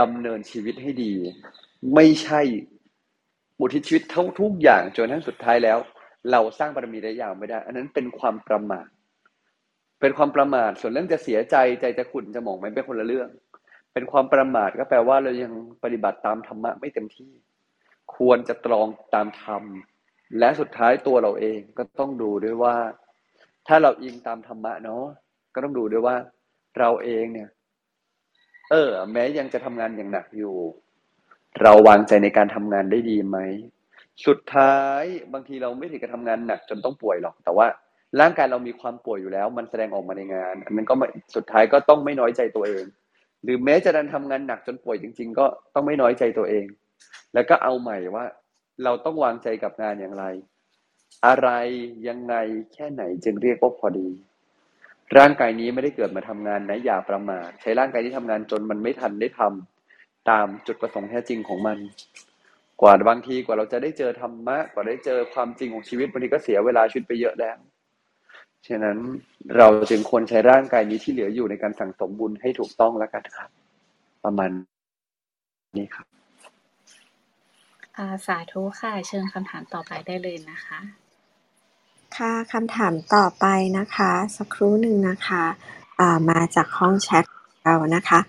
[0.00, 1.12] ดำเนินชีวิตให้ดี
[1.94, 2.40] ไม่ใช่
[3.58, 5.78] บุทิศชีวิตทั้งทุกอย่างจนทั้งสุดท้ายแล้ว
[6.30, 8.86] เราสร้างบารมีได้ยาวไม่ได้ อันนั้นเป็นความประมาท
[10.00, 13.28] เป็นความประมาทส่วนเรื่องจะเสียใจใจจะขุ่นจะหมองไมันเป็นคนละเรื่อง
[13.96, 17.32] เป็นความประมาทก็แปลว่าเรายังปฏิบัติตามธรรมะไม่เต็มที่
[18.16, 19.62] ควรจะตรองตามธรรม
[20.38, 22.76] และสุดท้ายตัวเราเองก็ต้องดูด้วยว่า
[23.68, 25.04] ถ้าเราอิงตามธรรมะเนาะ
[25.54, 26.16] ก็ต้องดูด้วยว่า
[26.78, 27.48] เราเองเนี่ย
[28.70, 30.54] เออ แม้ยังจะทำงานอย่างหนักอยู่
[31.62, 33.38] เราวางใจในการทำงานได้ดีไหม
[34.26, 37.66] สุดท้ายบางทีเราไม่ถึงกับทำงานหนักจนต้องป่วยหรอก แต่ว่า
[38.20, 40.94] ร่างกายเรามีความป่วยอยู่แล้ว มันแสดงออกมาในงาน อันนั้นก็
[41.36, 42.86] สุดท้ายก็ต้องไม่น้อยใจตัวเอง
[43.42, 46.66] หรือแม้จะดันทำงานหนักจนป่วยจริง ๆ ก็ต้องไม่น้อยใจตัวเอง
[47.34, 48.24] แล้วก็เอาใหม่ว่า
[48.84, 50.24] เราต้องวางใจกับงานอย่างไร
[51.26, 51.48] อะไร
[52.08, 52.34] ยังไง
[52.74, 54.08] แค่ไหนจึงเรียกว่าพอดี
[55.18, 61.78] ร่างกายนี้ไม่ได้เกิดมาทำงานนะอย่าประมาทใช้ร่างกายที่ทำงานจนมันไม่ทันได้ทำตามจุดประสงค์แท้จริงของมัน
[62.80, 67.56] กว่าบางทีกว่าเราจะได้เจอธรรมะกว่าได้เจอความจริงของชีวิตบางทีก็เสียเวลาชีวิตไปเยอะแล้ว
[68.68, 68.98] ฉะนั้น
[69.56, 73.50] เราจึงควรใช้ร่างกายนี้ที่เหลืออยู่ในการสั่งสมบุญให้ถูกต้องแล้วกันครับ
[74.24, 74.50] ประมาณ
[75.78, 76.06] นี้ครับ
[77.96, 80.78] อาสาธุค่ะ เชิญคำถามต่อไปได้เลยนะคะ
[82.16, 83.46] ค่ะคำถามต่อไป
[83.78, 87.24] นะคะ สักครู่หนึ่งนะคะามาจากห้องแชท
[87.64, 88.20] เรานะคะ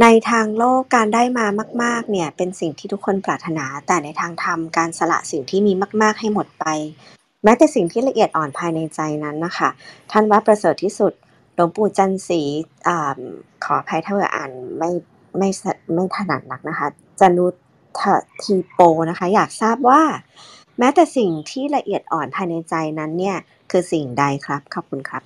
[0.00, 1.46] ในทางโลกการได้มา
[1.82, 5.72] มาก ๆ เนี่ยเป็นสิ่งที่ทุกคนปรารถนา แต่ในทางธรรมการสละสิ่งที่มี
[6.02, 6.64] มาก ๆ ให้หมดไป
[7.44, 9.68] แม้แต่สิ่งที่ละเอียดอ่อนภายในใจนั้นนะคะ
[10.10, 11.12] ท่านว่าประเสริฐที่สุด
[11.54, 12.40] หลวงปู่จันทร์ศรี
[12.88, 12.90] อ
[13.64, 14.90] ขออภัยถ้าเออ่านไม่
[15.38, 15.48] ไม่
[15.94, 16.88] ไม่ถนัดนักนะคะ
[17.20, 17.46] จันุ
[18.42, 18.80] ทีโป
[19.10, 20.02] นะคะ อยากทราบว่า
[20.78, 23.36] แม้แต่สิ่งที่ละเอียดอ่อนภายในใจนั้นเนี่ย
[23.70, 25.22] คือสิ่งใดครับ ขอบคุณครับ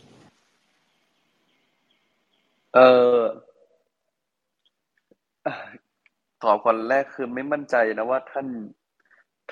[2.74, 2.78] เอ
[3.16, 3.18] อ
[6.42, 8.48] ตอบคนแรกคือไม่มั่นใจนะว่าท่าน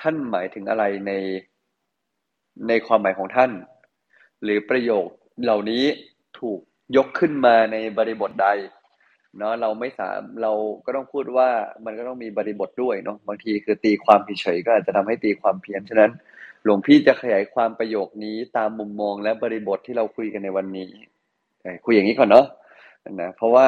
[0.01, 1.11] ท่านหมายถึงอะไรใน
[2.67, 3.51] ในความหมายของท่าน
[4.43, 5.07] หรือประโยค
[5.43, 5.85] เหล่านี้
[6.39, 6.59] ถูก
[6.95, 8.47] ยกขึ้นมาในบริบทใด
[9.37, 10.51] เนาะเราไม่สามเรา
[10.85, 11.49] ก็ต้องพูดว่า
[11.85, 16.11] มันก็ต้องมีบริบทด้วยเนาะบางทีคือตีความผิดเฉยก็อาจจะทำให้ตีความเพี้ยนฉะนั้น
[16.63, 20.89] หลวงพี่จะขยายความประโยคนี้ตามมุมมองและบริบทที่เราคุยกันในวันนี้
[21.85, 22.45] คุยอย่างนี้ก่อนเนาะ
[23.21, 23.67] นะเพราะว่า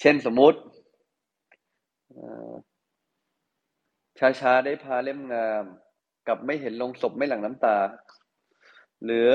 [0.00, 0.58] เช่นสมมุติ
[4.40, 5.64] ช้าๆได้พาเล่มงาม
[6.28, 7.76] กับไม่เห็นลงศพไม่หลั่งน้ำตา
[9.04, 9.28] หรือ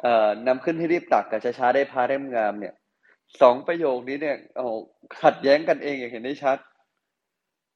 [0.00, 2.74] เอ่อนำขึ้นให้รีบตักกับช้าๆได้พาเล่มงามเนี่ย
[3.40, 4.64] สองประโยคนี้เนี่ยโอ้
[5.22, 6.58] ขัดแย้งกันเองอย่างเห็นได้ชัด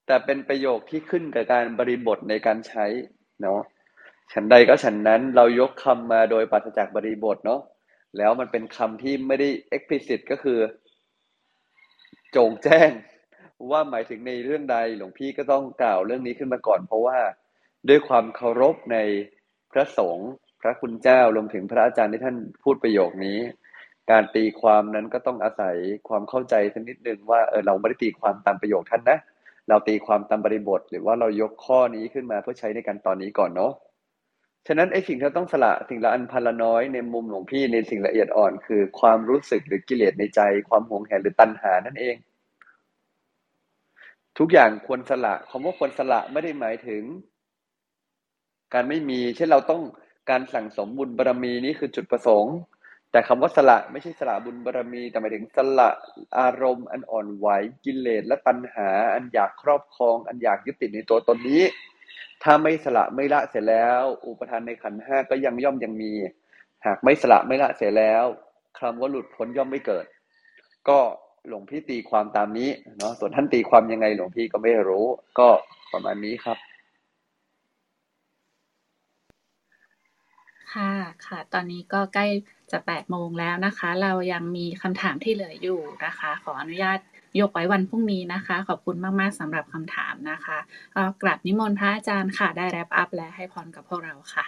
[0.07, 2.87] แต่เป็นประโยคที่ขึ้นกับการบริบทในการใช้
[3.43, 3.61] เนาะ
[4.33, 7.61] ฉันใดก็ฉันนั้นเรายกคำมาโดยปราศจากบริบทเนาะ
[8.19, 10.59] แล้วมันเป็นคำที่ไม่ได้ explicit ก็คือ
[12.33, 12.91] โจงแจ้ง
[13.71, 17.19] ว่าหมายถึงในเรื่องใดหลวงพี่ก็ต้องกล่าวเรื่องนี้ขึ้นมาก่อน เพราะว่า
[17.89, 18.97] ด้วยความเคารพใน
[19.73, 23.39] พระสงฆ์พระคุณเจ้ารวมถึงพระอาจารย์ที่ท่านพูดประโยคนี้
[24.11, 25.77] การตีความนั้นก็ต้องอาศัย
[26.09, 29.19] ความเข้าใจสักนิดนึงว่าเออเราไม่ได้ตีความตามประโยคท่านนะ
[29.69, 33.73] เราตีความตามบริบท หรือว่าเรายกข้อนี้ขึ้นมาเพื่อใช้ในการตอนนี้ก่อนเนาะ
[34.67, 42.17] ฉะนั้นไอ้สิ่งที่เราต้องสละสิ่งละอันพันละน้อยในมุมหลวงพี่ในสิ่งละเอียดอ่อนคือความรู้สึกหรือกิเลสในใจ ความหวงแหนหรือตัณหานั่นเอง
[44.39, 47.03] ทุกอย่างควรสละคำว่าควรสละไม่ได้หมายถึง
[48.75, 49.83] การไม่มี เช่นเราต้อง
[50.31, 52.57] การสั่งสมบุญบารรมีนี่คือจุดประสงค์
[53.11, 55.91] แต่คำว่าสละไม่ใช่สละบุญบารรมี แต่หมายถึงสละ
[56.39, 57.47] อารมณ์อันอ่อนไหว
[57.85, 61.63] กิเลสและตัณหา อันอยากครอบครอง อันอยากยึดติดในตัวตนนี้
[62.43, 66.13] ถ้าไม่สละไม่ละเสร็จแล้ว อุปทานในขันห้าก็ยังย่อมยังมี
[66.87, 68.25] หากไม่สละไม่ละเสร็จแล้ว
[68.79, 70.07] คำว่าหลุดพ้นย่อมไม่เกิด
[70.89, 70.99] ก็
[71.49, 75.07] หลวงพี่ตีความตามนี้เนาะส่วนท่านตีความยังไงหลวงพี่ก็ไม่รู้
[75.39, 75.49] ก็
[75.93, 76.59] ประมาณนี้ครับ
[80.73, 80.93] ค่ะ
[81.27, 82.27] ค่ะ ตอนนี้ก็ใกล้
[82.73, 86.99] จะแปดโมงแล้วนะคะ เรายังมีคำถามที่เหลืออยู่นะคะ ขออนุญาต
[87.41, 90.59] ยกไว้วันพรุ่งนี้นะคะ ขอบคุณมากๆสำหรับคำถามนะคะ
[91.23, 94.45] กราบนิมนต์พระอาจารย์ค่ะ ได้แรปอัพและให้พรกับพวกเราค่ะ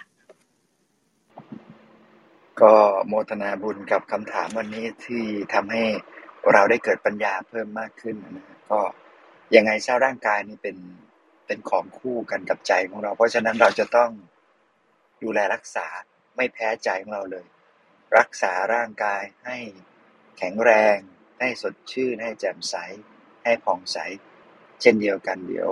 [2.61, 2.73] ก็
[3.07, 5.83] โมทนาบุญกับคำถามวันนี้ที่ทำให้
[6.53, 8.79] เราได้เกิดปัญญาเพิ่มมากขึ้นนะก็
[9.55, 10.77] ยังไงเจ้าร่างกายนี่เป็น
[11.45, 14.09] เป็นของคู่กันกับใจของเรา เพราะฉะนั้นเราจะต้อง
[15.23, 15.87] ดูแลรักษา
[16.35, 17.45] ไม่แพ้ใจของเราเลย
[18.17, 19.57] รักษาร่างกายให้
[20.37, 20.97] แข็งแรง
[21.39, 22.75] ให้สดชื่น ให้แจ่มใส
[23.43, 23.97] ให้ผ่องใส
[24.81, 25.71] เช่นเดียวกันเดี๋ยว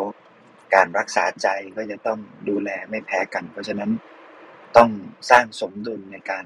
[0.76, 1.48] การรักษาใจ
[1.78, 3.92] ก็จะต้องดูแลไม่แพ้กัน เพราะฉะนั้น
[4.78, 4.90] ต้อง
[5.30, 6.46] สร้างสมดุลในการ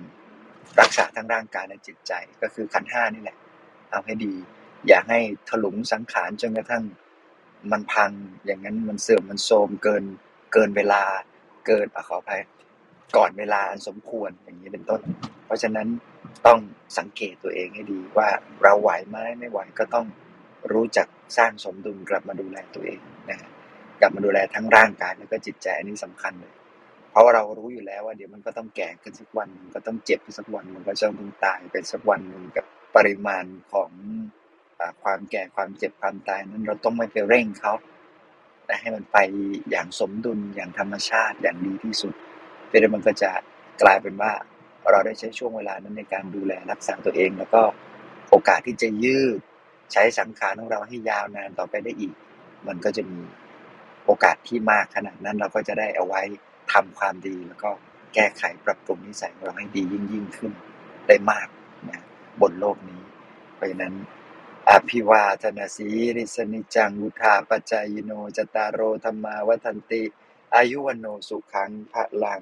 [0.79, 3.37] รักษาทั้งร่างกายและจิตใจก็คือขันห้านี่แหละ
[3.91, 4.33] เอาให้ดี
[4.87, 6.83] อย่าให้ถลุงสังขารจนกระทั่ง
[7.71, 8.11] มันพัง
[8.45, 10.03] อย่างนั้นมันเสื่อมมันโทรมเกิน
[10.53, 11.03] เกินเวลา
[11.67, 12.41] เกินอขออภัย
[13.17, 15.01] ก่อนเวลาอันสมควรอย่างนี้เป็นต้น
[15.45, 15.87] เพราะฉะนั้น
[16.47, 16.59] ต้อง
[16.97, 18.29] สังเกตตัวเองให้ดีว่า
[18.63, 20.05] เราไหวไหมไม่ไหวก็ต้อง
[20.73, 22.99] รู้จักสร้างสมดุลกลับมาดูแลตัวเอง
[23.29, 23.37] นะ
[24.01, 26.53] กลับมาดูแลทั้งร่างกายแล้วก็จิตใจอันนี้สำคัญเลย
[27.11, 33.91] เพราะว่าเรารู้อยู่แล้วว่าเดี๋ยวมันก็ต้องแก่กันสักวันมันก็ต้องเจ็บสักวันมันก็จะต้องตายไปสักวันหนึ่งกับปริมาณของ
[35.03, 37.73] ความแก่ความเจ็บความตายนั้นเราต้องไม่ไปเร่งเขา
[38.65, 39.17] แต่ให้มันไป
[39.69, 42.13] อย่างสมดุลอย่างธรรมชาติอย่างดีที่สุด
[42.67, 43.31] เพื่อมันก็จะ
[43.81, 44.31] กลายเป็นว่า
[44.91, 47.61] เราได้ใช้ช่วงเวลานั้นในการดูแลรักษาตัวเอง แล้วก็
[48.29, 49.39] โอกาสที่จะยืด
[49.91, 52.13] ใช้สังขารของเราให้ยาวนานต่อไปได้อีก
[52.67, 53.19] มันก็จะมี
[54.05, 56.21] โอกาสที่มากขนาดนั้นเราก็จะได้เอาไว้
[56.73, 57.69] ทำความดี แล้วก็
[58.13, 60.51] แก้ไขปรับปรุงนิสัยของเราให้ดียิ่งยิ่งขึ้น
[61.07, 61.47] ได้มาก
[61.89, 62.01] นะ
[62.41, 63.01] บนโลกนี้
[63.55, 63.93] เพราะฉะนั้น
[64.69, 70.03] อภิวาทนาสีริสนิจังุทาปัจจายโนจตารโรธรรมาวัฒนติ
[70.55, 72.41] อายุวันโนสุขังพระลัง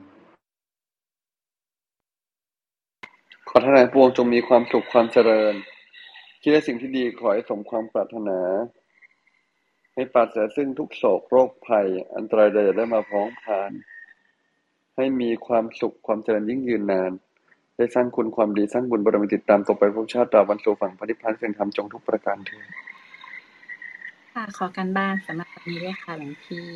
[3.56, 5.54] ขอท่านปวงจงมีความสุขความเจริญ
[6.42, 8.40] คิดในสิ่งที่ดีขอให้สมความปรารถนา
[9.94, 13.72] ให้ปราศจากซึ่งทุกโศกโรคภัย อันตรายใดได้มาพ้องผ่าน
[14.96, 17.12] ให้มีความสุขความเจริญยิ่งยืนนาน
[17.78, 22.68] ได้สร้างคุณความดีสร้างบุญบารมีติดตามต่อไปพวกชาติตราวันสู่ฝั่งพระนิพพานเสียงธรรมจงทุกประการเถิด
[24.34, 26.68] ค่ะขอกันบ้านสำหรับวันนี้ด้วยค่ะหลวงพี่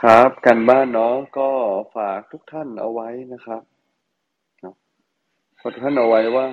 [0.00, 1.48] ครับกันบ้านเนาะก็
[1.94, 3.75] ฝากทุกท่านเอาไว้นะครับข
[5.66, 6.46] อท่านเอาไว้ว่า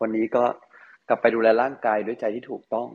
[0.00, 0.44] วันนี้ก็
[1.08, 2.88] กลับไปดูแลร่างกายด้วยใจที่ถูกต้อง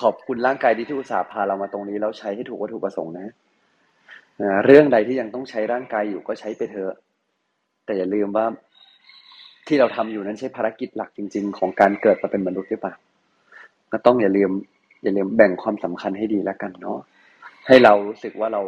[0.00, 3.28] ขอบคุณร่างกายที่ทุตส่าห์พาเรามาตรงนี้แล้วใช้ให้ถูกวัตถุประสงค์นะ
[4.64, 6.94] เรื่องใดที่ยังต้องใช้ร่างกายอยู่ก็ใช้ไปเถอะ
[7.84, 8.46] แต่อย่าลืมว่า
[9.66, 12.94] ที่เราทำอยู่นั้นใช่ภารกิจหลักจริง ๆ ของการเกิดมาเป็นมนุษย์หรือเปล่า
[13.92, 14.50] ก็ต้องอย่าลืม
[15.02, 16.98] อย่าลืมแบ่งความสำคัญให้ดีแล้วกันเนาะ
[17.66, 18.62] ให้เรารู้สึกว่าเรา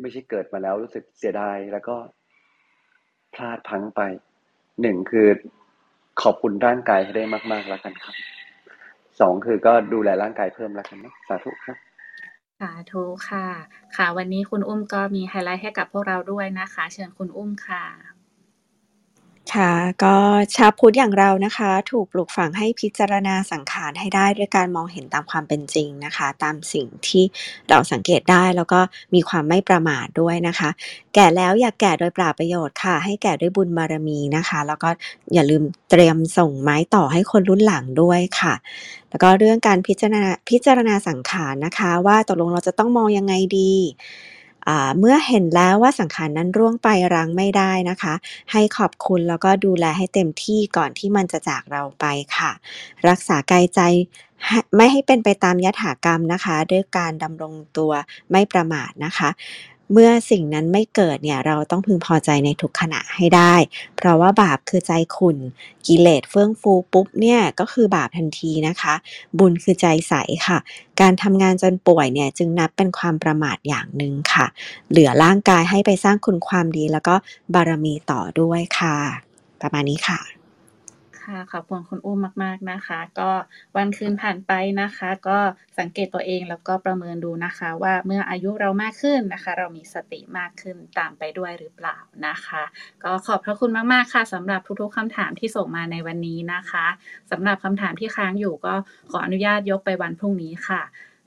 [0.00, 1.96] ไม่ใช่เกิดมาแล้วรู้สึกเสียดายแล้วก็
[3.34, 4.00] พลาดพังไป
[4.82, 5.28] หนึ่งคือ
[6.22, 8.14] ขอบคุณร่างกายให้ได้มาก ๆ แล้วกันครับ
[9.20, 11.76] สองคือก็ดูแลร่างกายเพิ่มแล้วกันนะสาธุครับ
[12.60, 13.46] สาธุค่ะ
[13.96, 17.84] ค่ะ วันนี้คุณอุ้มก็มีไฮไลท์ให้กับพวกเราด้วยนะคะ เชิญคุณอุ้มค่ะ
[19.54, 19.72] ค่ะ
[20.04, 20.14] ก็
[20.56, 27.24] ชาวพุทธอย่างเรานะคะ ถูกปลูกฝังให้พิจารณาสังขารให้ได้ด้วยการมองเห็นตามความเป็นจริงนะคะ ตามสิ่งที่
[27.68, 28.80] เราสังเกตได้แล้วก็
[29.14, 30.70] มีความไม่ประมาทด้วยนะคะ
[31.14, 34.88] แก่แล้วอย่าแก่โดยปราประโยชน์ค่ะ ให้แก่ด้วยบุญบารมีนะคะ แล้วก็
[35.34, 38.54] อย่าลืมเตรียมส่งไม้ต่อให้คนรุ่นหลังด้วยค่ะ
[39.10, 43.72] แล้วก็เรื่องการพิจารณาพิจารณาสังขารนะคะ ว่าตกลงเราจะต้องมองยังไงดี
[44.98, 48.14] เมื่อเห็นแล้วว่าสังขารนั้นร่วงไปรังไม่ได้นะคะ
[48.52, 52.04] ให้ขอบคุณแล้วก็ดูแลให้เต็มที่ก่อนที่มันจะจากเราไป
[52.36, 52.50] ค่ะ
[53.08, 53.80] รักษากายใจ
[54.76, 57.92] ไม่ให้เป็นไปตามยถากรรมนะคะ ด้วยการดำรงตัว
[58.30, 59.28] ไม่ประมาทนะคะ
[59.92, 63.54] เมื่อสิ่งนั้นไม่เกิดเนี่ยเราต้องพึงพอใจในทุกขณะให้ได้
[63.96, 65.38] เพราะว่าบาปคือใจขุน
[65.86, 68.94] กิเลสเฟื่องฟูปุ๊บเนี่ยก็คือบาปทันทีนะคะ
[69.38, 70.14] บุญคือใจใส
[70.46, 70.58] ค่ะ
[71.00, 74.46] การทำงานจนป่วยเนี่ยจึงนับเป็นความประมาทอย่างหนึ่งค่ะ
[74.90, 77.14] เหลือร่างกายให้ไปสร้างคุณความดีแล้วก็
[77.54, 78.96] บารมีต่อด้วยค่ะ
[79.60, 80.35] ประมาณนี้ค่ะ
[81.26, 83.30] ค่ะขอบคุณคุณอุ้มมาก ๆนะคะ ก็
[83.76, 84.52] วันคืนผ่านไป
[84.82, 85.38] นะคะ ก็
[85.78, 91.96] สังเกตตัวเองแล้วก็ประเมินดูนะคะ ว่าเมื่ออายุเรามากขึ้นนะคะ เรามีสติมากขึ้นตามไปด้วยหรือเปล่า
[92.26, 92.62] นะคะ
[93.04, 96.86] ก็ขอบพระคุณมากๆค่ะสำหรับทุกๆคำถามที่ส่งมาในวันนี้นะคะ
[97.30, 98.74] สำหรับคำถามที่ค้างอยู่ก็
[99.10, 100.82] ขออนุญาตยกไปวันพรุ่งนี้ค่ะ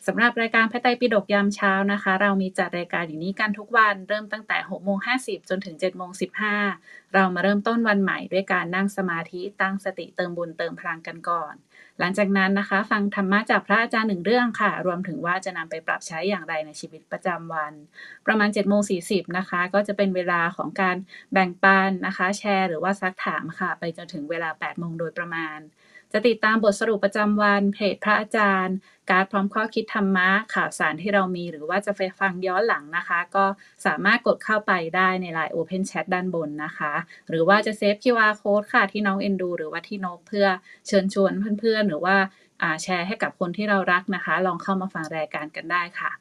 [0.08, 6.12] สำหรับรายการพระไตรปิฎกยามเช้านะคะ เรามีจัดรายการอย่างนี้กันทุกวันเริ่มตั้งแต่6โมง50 จนถึง7โมง
[6.62, 11.54] 15 เรามาเริ่มต้นวันใหม่ด้วยการนั่งสมาธิตั้งสติเติมบุญเติมพลังกันก่อน
[12.00, 17.74] หลังจากนั้นนะคะ ฟังธรรมะจากพระอาจารย์หนึ่งเรื่องค่ะ รวมถึงว่าจะนำไปปรับใช้อย่างไรในชีวิตประจำวัน
[18.26, 20.98] ประมาณ7โมง40นะคะ ก็จะเป็นเวลาของการ
[21.34, 25.60] แบ่งปันนะคะ แชร์หรือว่าซักถามค่ะ ไปจนถึงเวลา8โมงโดยประมาณ
[26.14, 28.76] จะติดตามบทสรุปประจำวันเพจพระอาจารย์
[29.12, 33.46] การพร้อมข้อคิดธรรมะข่าวสารที่เรามี หรือว่าจะไปฟังย้อนหลังนะคะ ก็
[33.86, 36.94] สามารถกดเข้าไปได้ใน Line Open Chat ด้านบนนะคะ
[37.30, 40.48] หรือว่าจะเซฟ QR Code ค่ะที่น้องเอ็นดู หรือว่าที่นกเพื่อ
[40.88, 42.16] เชิญชวนเพื่อนๆ หรือว่า
[42.84, 46.12] แชร์ให้กับคนที่เรารักนะคะ ลองเข้ามาฟังรายการกันได้ค่ะ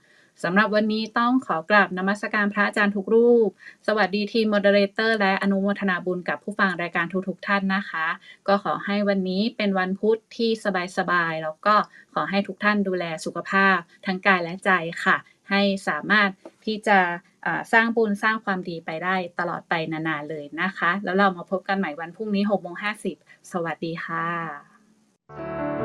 [0.44, 3.48] สำหรับวันนี้ต้องขอกราบนมัสการพระอาจารย์ทุกรูป
[3.86, 8.06] สวัสดีทีม moderator และอนุโมทนาบุญกับผู้ฟังรายการทุกๆท่านนะคะ
[8.48, 10.50] ก็ขอให้วันนี้เป็นวันพุธที่
[10.98, 11.74] สบายๆ แล้วก็
[12.14, 13.76] ขอให้ทุกท่านดูแลสุขภาพ
[14.06, 14.70] ทั้งกายและใจ
[15.04, 15.16] ค่ะ
[15.50, 16.30] ให้สามารถ
[16.66, 16.98] ที่จะ
[17.72, 22.76] สร้างบุญสร้างความดีไปได้ตลอดไปนานๆเลยนะคะ แล้วเรามาพบกันใหม่วันพรุ่งนี้6โมง
[23.14, 25.77] 50 สวัสดีค่ะ